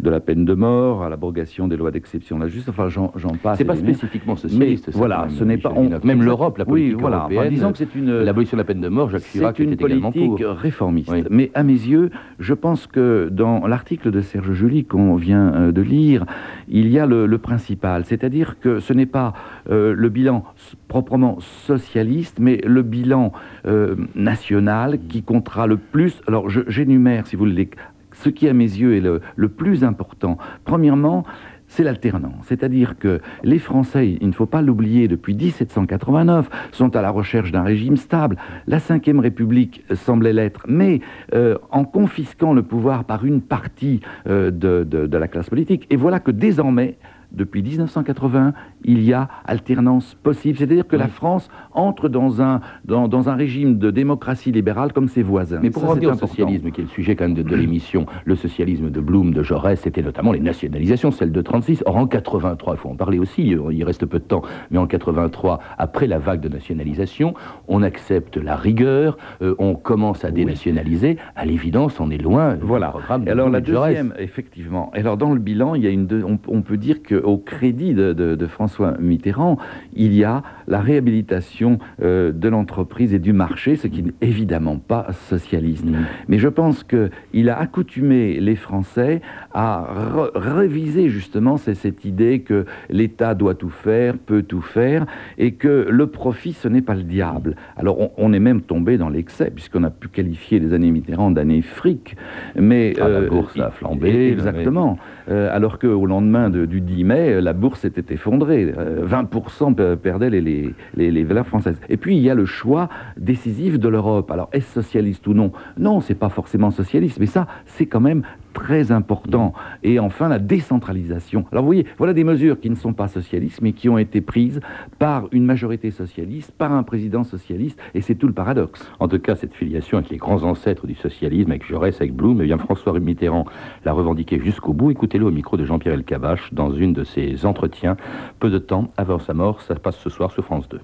de 0.00 0.10
la 0.10 0.18
peine 0.18 0.44
de 0.44 0.54
mort, 0.54 1.04
à 1.04 1.08
l'abrogation 1.08 1.68
des 1.68 1.76
lois 1.76 1.92
d'exception 1.92 2.36
de 2.36 2.42
la 2.42 2.48
justice. 2.48 2.68
Enfin, 2.68 2.88
j'en 2.88 3.10
passe. 3.40 3.58
C'est 3.58 3.64
pas 3.64 3.76
spécifiquement 3.76 4.34
socialiste. 4.34 4.88
Mais, 4.88 4.94
voilà, 4.94 5.28
ce 5.30 5.44
n'est 5.44 5.58
pas. 5.58 5.72
même 6.02 6.22
l'Europe, 6.22 6.58
la 6.58 6.64
politique 6.64 6.96
oui, 6.96 7.00
voilà, 7.00 7.18
européenne. 7.18 7.48
disons 7.54 7.70
que 7.70 7.78
c'est 7.78 7.94
une 7.94 8.22
l'abolition 8.22 8.56
de 8.56 8.62
la 8.62 8.66
peine 8.66 8.80
de 8.80 8.88
mort. 8.88 9.10
Jacques 9.10 9.22
Chirac 9.22 9.56
c'est 9.56 9.64
une 9.64 9.76
politique 9.76 10.42
réformiste. 10.42 11.12
Mais 11.30 11.52
à 11.54 11.62
mes 11.62 11.72
yeux, 11.72 12.10
je 12.40 12.54
pense 12.54 12.88
que 12.88 13.28
dans 13.30 13.68
l'article 13.68 14.10
de 14.10 14.20
Serge 14.20 14.52
Julie 14.52 14.84
qu'on 14.84 15.14
vient 15.14 15.52
euh, 15.54 15.72
de 15.72 15.80
lire, 15.80 15.91
il 15.92 16.88
y 16.88 16.98
a 16.98 17.06
le, 17.06 17.38
principal, 17.38 18.04
c'est-à-dire 18.04 18.58
que 18.60 18.80
ce 18.80 18.92
n'est 18.92 19.06
pas 19.06 19.34
euh, 19.70 19.94
le 19.96 20.08
bilan 20.08 20.44
proprement 20.88 21.38
socialiste, 21.40 22.38
mais 22.40 22.60
le 22.64 22.82
bilan 22.82 23.32
euh, 23.66 23.96
national 24.14 24.98
qui 25.08 25.22
comptera 25.22 25.66
le 25.66 25.76
plus. 25.76 26.20
Alors 26.26 26.48
j'énumère, 26.48 27.26
si 27.26 27.36
vous 27.36 27.44
voulez, 27.44 27.70
ce 28.12 28.28
qui 28.28 28.48
à 28.48 28.52
mes 28.52 28.64
yeux 28.64 28.96
est 28.96 29.00
le, 29.00 29.20
le 29.36 29.48
plus 29.48 29.84
important. 29.84 30.38
Premièrement, 30.64 31.24
c'est 31.72 31.84
l'alternance. 31.84 32.44
C'est-à-dire 32.46 32.98
que 32.98 33.20
les 33.42 33.58
Français, 33.58 34.18
il 34.20 34.26
ne 34.28 34.32
faut 34.32 34.46
pas 34.46 34.60
l'oublier, 34.60 35.08
depuis 35.08 35.34
1789, 35.34 36.50
sont 36.70 36.94
à 36.94 37.00
la 37.00 37.10
recherche 37.10 37.50
d'un 37.50 37.62
régime 37.62 37.96
stable. 37.96 38.36
La 38.66 38.76
Ve 38.76 39.18
République 39.18 39.82
semblait 39.94 40.34
l'être, 40.34 40.66
mais 40.68 41.00
euh, 41.34 41.56
en 41.70 41.84
confisquant 41.84 42.52
le 42.52 42.62
pouvoir 42.62 43.04
par 43.04 43.24
une 43.24 43.40
partie 43.40 44.00
euh, 44.26 44.50
de 44.50 45.16
la 45.16 45.28
classe 45.28 45.48
politique. 45.48 45.86
Et 45.88 45.96
voilà 45.96 46.20
que 46.20 46.30
désormais, 46.30 46.98
depuis 47.32 47.62
1980, 47.62 48.52
il 48.84 49.02
y 49.02 49.12
a 49.12 49.28
alternance 49.44 50.14
possible. 50.22 50.58
C'est-à-dire 50.58 50.86
que 50.86 50.96
la 50.96 51.08
France 51.08 51.48
entre 51.72 52.08
dans 52.08 52.42
un, 52.42 52.60
dans, 52.84 53.28
un 53.28 53.34
régime 53.34 53.78
de 53.78 53.90
démocratie 53.90 54.52
libérale 54.52 54.92
comme 54.92 55.08
ses 55.08 55.22
voisins. 55.22 55.60
Mais 55.62 55.70
pour 55.70 55.86
revenir 55.86 56.10
au 56.10 56.14
socialisme, 56.14 56.70
qui 56.70 56.80
est 56.80 56.84
le 56.84 56.90
sujet 56.90 57.16
quand 57.16 57.24
même 57.24 57.34
de, 57.34 57.56
l'émission, 57.56 58.06
le 58.24 58.36
socialisme 58.36 58.90
de 58.90 59.00
Blum, 59.00 59.32
de 59.32 59.42
Jaurès, 59.42 59.78
c'était 59.80 60.02
notamment 60.02 60.32
les 60.32 60.40
nationalisations, 60.40 61.10
celle 61.10 61.32
de 61.32 61.40
36. 61.40 61.82
Or, 61.86 61.96
en 61.96 62.06
83, 62.06 62.74
il 62.74 62.78
faut 62.78 62.88
en 62.88 62.96
parler 62.96 63.18
aussi, 63.18 63.54
il 63.70 63.84
reste 63.84 64.06
peu 64.06 64.18
de 64.18 64.24
temps, 64.24 64.42
mais 64.70 64.78
en 64.78 64.86
83, 64.86 65.60
après 65.78 66.06
la 66.06 66.18
vague 66.18 66.40
de 66.40 66.48
nationalisation, 66.48 67.34
on 67.68 67.82
accepte 67.82 68.36
la 68.36 68.56
rigueur, 68.56 69.16
euh, 69.42 69.54
on 69.58 69.74
commence 69.74 70.24
à 70.24 70.30
dénationaliser. 70.30 71.16
À 71.36 71.44
l'évidence, 71.44 72.00
on 72.00 72.10
est 72.10 72.18
loin 72.18 72.56
voilà. 72.60 72.86
du 72.86 72.92
programme 72.92 73.24
de 73.24 73.30
Alors, 73.30 73.48
la 73.48 73.60
deuxième, 73.60 74.14
effectivement. 74.18 74.90
Alors, 74.94 75.16
dans 75.16 75.32
le 75.32 75.40
bilan, 75.40 75.74
il 75.74 75.82
y 75.82 75.86
a 75.86 75.90
une 75.90 76.08
on, 76.48 76.62
peut 76.62 76.76
dire 76.76 77.02
qu'au 77.02 77.38
crédit 77.38 77.94
de, 77.94 78.12
de 78.12 78.46
François 78.46 78.71
François 78.72 78.96
Mitterrand, 78.98 79.58
il 79.94 80.14
y 80.14 80.24
a 80.24 80.42
la 80.66 80.80
réhabilitation 80.80 81.78
euh, 82.00 82.32
de 82.32 82.48
l'entreprise 82.48 83.12
et 83.12 83.18
du 83.18 83.34
marché, 83.34 83.76
ce 83.76 83.86
qui 83.86 84.02
n'est 84.02 84.14
évidemment 84.22 84.78
pas 84.78 85.08
socialiste. 85.28 85.84
Mais 86.28 86.38
je 86.38 86.48
pense 86.48 86.82
qu'il 86.82 87.50
a 87.50 87.58
accoutumé 87.58 88.40
les 88.40 88.56
Français 88.56 89.20
à 89.52 89.86
réviser 90.34 91.10
justement 91.10 91.58
cette 91.58 92.06
idée 92.06 92.40
que 92.40 92.64
l'État 92.88 93.34
doit 93.34 93.54
tout 93.54 93.68
faire, 93.68 94.16
peut 94.16 94.42
tout 94.42 94.62
faire, 94.62 95.04
et 95.36 95.52
que 95.52 95.86
le 95.90 96.06
profit, 96.06 96.54
ce 96.54 96.68
n'est 96.68 96.80
pas 96.80 96.94
le 96.94 97.02
diable. 97.02 97.56
Alors 97.76 97.98
on, 98.16 98.32
est 98.32 98.40
même 98.40 98.62
tombé 98.62 98.96
dans 98.96 99.10
l'excès, 99.10 99.50
puisqu'on 99.54 99.84
a 99.84 99.90
pu 99.90 100.08
qualifier 100.08 100.60
les 100.60 100.72
années 100.72 100.90
Mitterrand 100.90 101.30
d'années 101.30 101.60
fric, 101.60 102.16
mais... 102.56 102.94
Ah, 102.98 103.08
la 103.08 103.18
euh, 103.18 103.28
bourse 103.28 103.58
a 103.58 103.70
flambé. 103.70 104.30
Exactement. 104.30 104.96
Euh, 105.28 105.54
alors 105.54 105.78
qu'au 105.78 106.06
lendemain 106.06 106.48
du 106.48 106.80
10 106.80 107.04
mai, 107.04 107.40
la 107.42 107.52
bourse 107.52 107.80
s'était 107.80 108.14
effondrée. 108.14 108.61
20% 108.66 109.80
euh, 109.80 109.96
perdaient 109.96 110.30
les, 110.30 110.74
les, 110.94 111.24
valeurs 111.24 111.46
françaises. 111.46 111.80
Et 111.88 111.96
puis, 111.96 112.16
il 112.16 112.22
y 112.22 112.30
a 112.30 112.34
le 112.34 112.44
choix 112.44 112.88
décisif 113.16 113.78
de 113.78 113.88
l'Europe. 113.88 114.30
Alors, 114.30 114.48
est-ce 114.52 114.72
socialiste 114.72 115.26
ou 115.26 115.34
non? 115.34 115.52
Non, 115.78 116.00
c'est 116.00 116.14
pas 116.14 116.28
forcément 116.28 116.70
socialiste, 116.70 117.18
mais 117.18 117.26
ça, 117.26 117.46
c'est 117.66 117.86
quand 117.86 118.00
même 118.00 118.22
très 118.52 118.92
important. 118.92 119.52
Et 119.82 119.98
enfin, 119.98 120.28
la 120.28 120.38
décentralisation. 120.38 121.44
Alors 121.52 121.62
vous 121.62 121.68
voyez, 121.68 121.86
voilà 121.98 122.12
des 122.12 122.24
mesures 122.24 122.60
qui 122.60 122.70
ne 122.70 122.74
sont 122.74 122.92
pas 122.92 123.08
socialistes, 123.08 123.60
mais 123.62 123.72
qui 123.72 123.88
ont 123.88 123.98
été 123.98 124.20
prises 124.20 124.60
par 124.98 125.28
une 125.32 125.44
majorité 125.44 125.90
socialiste, 125.90 126.52
par 126.52 126.72
un 126.72 126.82
président 126.82 127.24
socialiste, 127.24 127.80
et 127.94 128.00
c'est 128.00 128.14
tout 128.14 128.26
le 128.26 128.32
paradoxe. 128.32 128.88
En 129.00 129.08
tout 129.08 129.18
cas, 129.18 129.34
cette 129.34 129.54
filiation 129.54 129.98
avec 129.98 130.10
les 130.10 130.16
grands 130.16 130.42
ancêtres 130.42 130.86
du 130.86 130.94
socialisme, 130.94 131.50
avec 131.50 131.66
Jaurès, 131.66 131.94
avec 132.00 132.14
Blum, 132.14 132.40
eh 132.40 132.44
bien 132.44 132.58
François 132.58 132.98
Mitterrand 132.98 133.46
l'a 133.84 133.92
revendiqué 133.92 134.38
jusqu'au 134.38 134.72
bout. 134.72 134.90
Écoutez-le 134.90 135.26
au 135.26 135.30
micro 135.30 135.56
de 135.56 135.64
Jean-Pierre 135.64 135.94
Elkabach 135.94 136.52
dans 136.52 136.72
une 136.72 136.92
de 136.92 137.04
ses 137.04 137.46
entretiens, 137.46 137.96
peu 138.38 138.50
de 138.50 138.58
temps 138.58 138.90
avant 138.96 139.18
sa 139.18 139.34
mort. 139.34 139.62
Ça 139.62 139.74
passe 139.74 139.96
ce 139.96 140.10
soir 140.10 140.30
sur 140.30 140.44
France 140.44 140.68
2. 140.68 140.80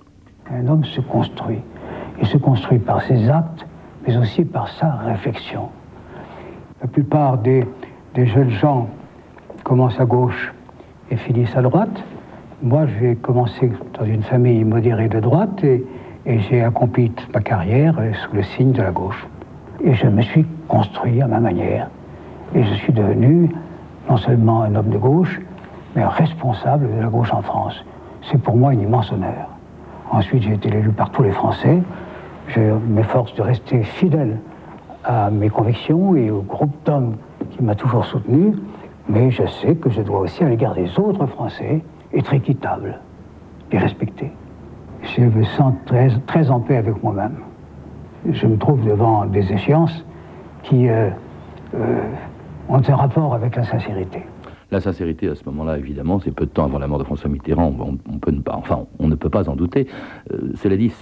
Un 0.50 0.66
homme 0.66 0.84
se 0.84 1.00
construit. 1.00 1.58
Il 2.20 2.26
se 2.26 2.38
construit 2.38 2.78
par 2.78 3.02
ses 3.02 3.28
actes, 3.28 3.66
mais 4.06 4.16
aussi 4.16 4.44
par 4.44 4.68
sa 4.68 4.90
réflexion. 4.96 5.68
La 6.80 6.86
plupart 6.86 7.38
des, 7.38 7.66
jeunes 8.14 8.50
gens 8.50 8.88
commencent 9.64 9.98
à 9.98 10.04
gauche 10.04 10.52
et 11.10 11.16
finissent 11.16 11.56
à 11.56 11.62
droite. 11.62 12.04
Moi, 12.62 12.86
j'ai 12.86 13.16
commencé 13.16 13.72
dans 13.98 14.04
une 14.04 14.22
famille 14.22 14.62
modérée 14.62 15.08
de 15.08 15.18
droite 15.18 15.64
et, 15.64 15.84
j'ai 16.26 16.62
accompli 16.62 17.10
ma 17.34 17.40
carrière 17.40 17.96
sous 18.22 18.36
le 18.36 18.42
signe 18.42 18.72
de 18.72 18.82
la 18.82 18.92
gauche. 18.92 19.26
Et 19.82 19.94
je 19.94 20.06
me 20.06 20.22
suis 20.22 20.46
construit 20.68 21.20
à 21.20 21.26
ma 21.26 21.40
manière. 21.40 21.88
Et 22.54 22.62
je 22.62 22.74
suis 22.74 22.92
devenu 22.92 23.50
non 24.08 24.16
seulement 24.16 24.62
un 24.62 24.74
homme 24.76 24.90
de 24.90 24.98
gauche, 24.98 25.40
mais 25.96 26.02
un 26.02 26.08
responsable 26.08 26.94
de 26.94 27.00
la 27.00 27.08
gauche 27.08 27.32
en 27.32 27.42
France. 27.42 27.84
C'est 28.30 28.40
pour 28.40 28.56
moi 28.56 28.72
une 28.72 28.82
immense 28.82 29.10
honneur. 29.10 29.48
Ensuite, 30.10 30.42
j'ai 30.42 30.52
été 30.52 30.68
élu 30.68 30.90
par 30.90 31.10
tous 31.10 31.22
les 31.22 31.32
Français. 31.32 31.82
Je 32.48 32.60
m'efforce 32.88 33.34
de 33.34 33.42
rester 33.42 33.82
fidèle 33.82 34.38
à 35.04 35.30
mes 35.30 35.48
convictions 35.48 36.16
et 36.16 36.30
au 36.30 36.42
groupe 36.42 36.74
d'hommes 36.84 37.16
qui 37.50 37.62
m'a 37.62 37.74
toujours 37.74 38.04
soutenu, 38.04 38.54
mais 39.08 39.30
je 39.30 39.46
sais 39.46 39.74
que 39.74 39.90
je 39.90 40.02
dois 40.02 40.20
aussi 40.20 40.44
à 40.44 40.48
l'égard 40.48 40.74
des 40.74 40.98
autres 40.98 41.26
Français 41.26 41.82
être 42.12 42.34
équitable, 42.34 42.98
et 43.70 43.78
respecter. 43.78 44.32
Je 45.02 45.22
me 45.22 45.44
sens 45.44 45.74
très, 45.86 46.08
très 46.26 46.50
en 46.50 46.60
paix 46.60 46.76
avec 46.76 47.02
moi-même. 47.02 47.36
Je 48.30 48.46
me 48.46 48.56
trouve 48.56 48.84
devant 48.84 49.26
des 49.26 49.52
échéances 49.52 50.04
qui 50.62 50.88
euh, 50.88 51.10
euh, 51.74 52.00
ont 52.68 52.82
un 52.86 52.96
rapport 52.96 53.34
avec 53.34 53.56
la 53.56 53.64
sincérité. 53.64 54.24
La 54.70 54.80
sincérité, 54.82 55.28
à 55.28 55.34
ce 55.34 55.44
moment-là, 55.46 55.78
évidemment, 55.78 56.20
c'est 56.20 56.30
peu 56.30 56.44
de 56.44 56.50
temps 56.50 56.64
avant 56.64 56.78
la 56.78 56.86
mort 56.86 56.98
de 56.98 57.04
François 57.04 57.30
Mitterrand. 57.30 57.74
On, 57.80 58.18
peut 58.18 58.30
ne 58.30 58.40
pas, 58.40 58.54
enfin, 58.54 58.86
on 58.98 59.08
ne 59.08 59.14
peut 59.14 59.30
pas 59.30 59.48
en 59.48 59.56
douter. 59.56 59.86
Euh, 60.30 60.52
cela 60.56 60.76
dit, 60.76 60.92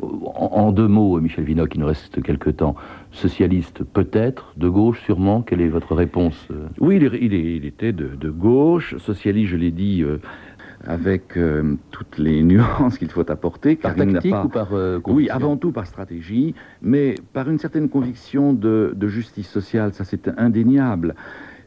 en, 0.00 0.72
deux 0.72 0.88
mots, 0.88 1.18
Michel 1.20 1.44
Vinocq, 1.44 1.74
il 1.74 1.80
nous 1.80 1.86
reste 1.86 2.22
quelques 2.22 2.56
temps. 2.56 2.74
Socialiste, 3.12 3.82
peut-être, 3.82 4.52
de 4.58 4.68
gauche, 4.68 5.00
sûrement. 5.04 5.40
Quelle 5.40 5.62
est 5.62 5.68
votre 5.68 5.94
réponse 5.94 6.48
euh? 6.50 6.66
Oui, 6.80 6.96
il, 6.96 7.64
était 7.64 7.94
de, 7.94 8.30
gauche. 8.30 8.94
Socialiste, 8.98 9.52
je 9.52 9.56
l'ai 9.56 9.70
dit. 9.70 10.02
Euh, 10.02 10.18
avec 10.86 11.38
toutes 11.92 12.18
les 12.18 12.42
nuances 12.42 12.98
qu'il 12.98 13.08
faut 13.08 13.30
apporter. 13.30 13.76
Par 13.76 13.94
tactique 13.94 14.34
ou 14.44 14.50
par 14.50 14.68
Oui, 15.06 15.30
avant 15.30 15.56
tout 15.56 15.72
par 15.72 15.86
stratégie, 15.86 16.54
mais 16.82 17.14
par 17.32 17.48
une 17.48 17.58
certaine 17.58 17.88
conviction 17.88 18.52
de, 18.52 18.92
de 18.94 19.08
justice 19.08 19.48
sociale, 19.48 19.94
ça 19.94 20.04
c'est 20.04 20.28
indéniable. 20.38 21.14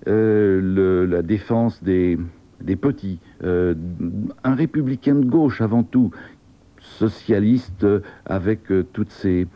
Euh, 0.07 1.07
la 1.07 1.21
défense 1.21 1.83
des, 1.83 2.17
petits, 2.79 3.19
euh, 3.43 3.73
un 4.43 4.55
républicain 4.55 5.15
de 5.15 5.25
gauche 5.25 5.61
avant 5.61 5.83
tout, 5.83 6.11
socialiste 6.79 7.85
avec 8.25 8.71
euh, 8.71 8.85
toutes 8.93 9.11
ces 9.11 9.47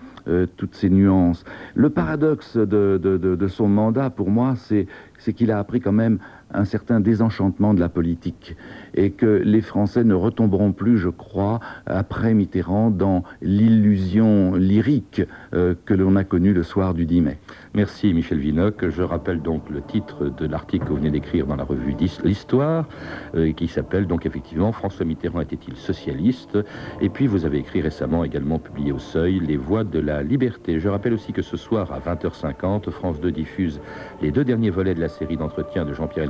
toutes 0.56 0.76
ces 0.76 0.92
nuances. 0.92 1.44
Le 1.74 1.90
paradoxe 1.90 2.56
de, 2.56 3.48
son 3.48 3.68
mandat, 3.68 4.12
pour 4.12 4.30
moi, 4.30 4.54
c'est 4.56 5.34
qu'il 5.34 5.52
a 5.52 5.58
appris 5.58 5.80
quand 5.80 5.92
même 5.92 6.20
un 6.54 6.66
certain 6.66 7.00
désenchantement 7.00 7.74
de 7.74 7.80
la 7.80 7.90
politique 7.90 8.56
et 8.94 9.12
que 9.12 9.42
les 9.44 9.62
Français 9.62 10.04
ne 10.04 10.14
retomberont 10.14 10.74
plus, 10.74 10.98
je 10.98 11.10
crois, 11.10 11.60
après 11.86 12.34
Mitterrand, 12.34 12.92
dans 12.92 13.24
l'illusion 13.42 14.56
lyrique 14.56 15.22
euh, 15.54 15.76
que 15.86 15.94
l'on 15.94 16.16
a 16.16 16.24
connue 16.24 16.54
le 16.54 16.64
soir 16.64 16.94
du 16.94 17.06
10 17.06 17.22
mai. 17.22 17.38
Merci 17.74 18.14
Michel 18.14 18.40
Vinocq. 18.40 18.90
Je 18.90 19.02
rappelle 19.02 19.42
donc 19.42 19.70
le 19.70 19.82
titre 19.82 20.26
de 20.30 20.46
l'article 20.46 20.86
que 20.86 20.90
vous 20.90 20.98
venez 20.98 21.12
d'écrire 21.12 21.48
dans 21.48 21.56
la 21.56 21.64
revue 21.64 21.96
L'Histoire, 22.24 22.88
euh, 23.36 23.52
qui 23.54 23.68
s'appelle 23.68 24.08
donc 24.08 24.26
effectivement 24.26 24.72
François 24.72 25.06
Mitterrand 25.06 25.42
était-il 25.42 25.76
socialiste? 25.76 26.58
Et 27.00 27.10
puis 27.10 27.28
vous 27.28 27.46
avez 27.46 27.60
écrit 27.60 27.82
récemment, 27.82 28.24
également 28.24 28.60
publié 28.60 28.92
au 28.92 29.00
Seuil, 29.00 29.40
Les 29.40 29.58
Voix 29.58 29.84
de 29.84 30.00
la 30.00 30.24
Liberté. 30.24 30.80
Je 30.80 30.90
rappelle 30.90 31.14
aussi 31.14 31.34
que 31.34 31.42
ce 31.42 31.58
soir 31.58 31.92
à 31.92 32.00
20h50, 32.00 32.90
France 32.92 33.20
2 33.22 33.32
diffuse 33.32 33.80
les 34.22 34.32
deux 34.32 34.44
derniers 34.44 34.70
volets 34.70 34.96
de 34.96 35.02
la 35.02 35.10
série 35.10 35.38
d'entretien 35.38 35.86
de 35.86 35.94
Jean-Pierre 35.94 36.26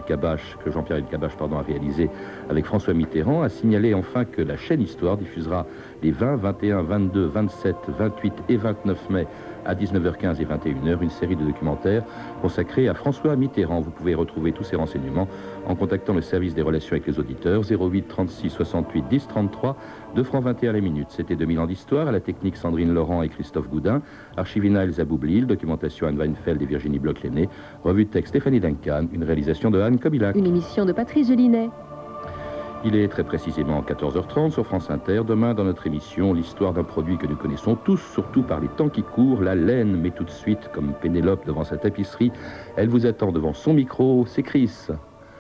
Que 0.63 0.71
Jean-Pierre 0.71 0.97
Elkabach 0.97 1.35
pardon, 1.37 1.57
a 1.57 1.61
réalisé 1.61 2.09
avec 2.49 2.65
François 2.65 2.93
Mitterrand, 2.93 3.43
a 3.43 3.49
signalé 3.49 3.93
enfin 3.93 4.25
que 4.25 4.41
la 4.41 4.57
chaîne 4.57 4.81
Histoire 4.81 5.17
diffusera 5.17 5.65
les 6.03 6.11
20, 6.11 6.35
21, 6.35 6.81
22, 6.81 7.25
27, 7.27 7.75
28 7.97 8.33
et 8.49 8.57
29 8.57 9.09
mai 9.09 9.27
à 9.65 9.75
19h15 9.75 10.41
et 10.41 10.45
21h 10.45 11.01
une 11.01 11.09
série 11.09 11.35
de 11.35 11.43
documentaires 11.43 12.03
consacrés 12.41 12.87
à 12.87 12.93
François 12.93 13.35
Mitterrand. 13.35 13.81
Vous 13.81 13.91
pouvez 13.91 14.15
retrouver 14.15 14.51
tous 14.51 14.63
ces 14.63 14.75
renseignements 14.75 15.27
en 15.67 15.75
contactant 15.75 16.13
le 16.13 16.21
service 16.21 16.53
des 16.53 16.61
relations 16.61 16.93
avec 16.93 17.07
les 17.07 17.19
auditeurs 17.19 17.61
08 17.69 18.07
36 18.07 18.49
68 18.49 19.05
10 19.09 19.27
33 19.27 19.77
2 20.15 20.23
francs 20.23 20.43
21 20.43 20.73
les 20.73 20.81
minutes. 20.81 21.07
C'était 21.09 21.35
2000 21.35 21.59
ans 21.59 21.67
d'histoire 21.67 22.07
à 22.07 22.11
la 22.11 22.19
technique 22.19 22.57
Sandrine 22.57 22.93
Laurent 22.93 23.21
et 23.21 23.29
Christophe 23.29 23.69
Goudin, 23.69 24.01
archivina 24.37 24.83
Elsa 24.83 25.05
Boublil, 25.05 25.45
documentation 25.45 26.07
Anne 26.07 26.17
Weinfeld 26.17 26.61
et 26.61 26.65
Virginie 26.65 26.99
Bloch-Lenné, 26.99 27.49
revue 27.83 28.05
de 28.05 28.09
texte 28.09 28.31
Stéphanie 28.31 28.59
Duncan, 28.59 29.07
une 29.11 29.23
réalisation 29.23 29.71
de 29.71 29.79
Anne 29.79 29.99
Kobilac. 29.99 30.35
Une 30.35 30.45
émission 30.45 30.85
de 30.85 30.93
Patrice 30.93 31.27
Gélinet. 31.27 31.69
Il 32.83 32.95
est 32.95 33.09
très 33.09 33.23
précisément 33.23 33.83
14h30 33.83 34.49
sur 34.49 34.65
France 34.65 34.89
Inter. 34.89 35.21
Demain, 35.23 35.53
dans 35.53 35.65
notre 35.65 35.85
émission, 35.85 36.33
l'histoire 36.33 36.73
d'un 36.73 36.83
produit 36.83 37.19
que 37.19 37.27
nous 37.27 37.35
connaissons 37.35 37.75
tous, 37.75 38.01
surtout 38.13 38.41
par 38.41 38.59
les 38.59 38.69
temps 38.69 38.89
qui 38.89 39.03
courent, 39.03 39.43
la 39.43 39.53
laine. 39.53 39.95
Mais 40.01 40.09
tout 40.09 40.23
de 40.23 40.31
suite, 40.31 40.67
comme 40.73 40.93
Pénélope 40.99 41.45
devant 41.45 41.63
sa 41.63 41.77
tapisserie, 41.77 42.31
elle 42.77 42.89
vous 42.89 43.05
attend 43.05 43.31
devant 43.31 43.53
son 43.53 43.75
micro, 43.75 44.25
c'est 44.25 44.41
Chris. 44.41 44.87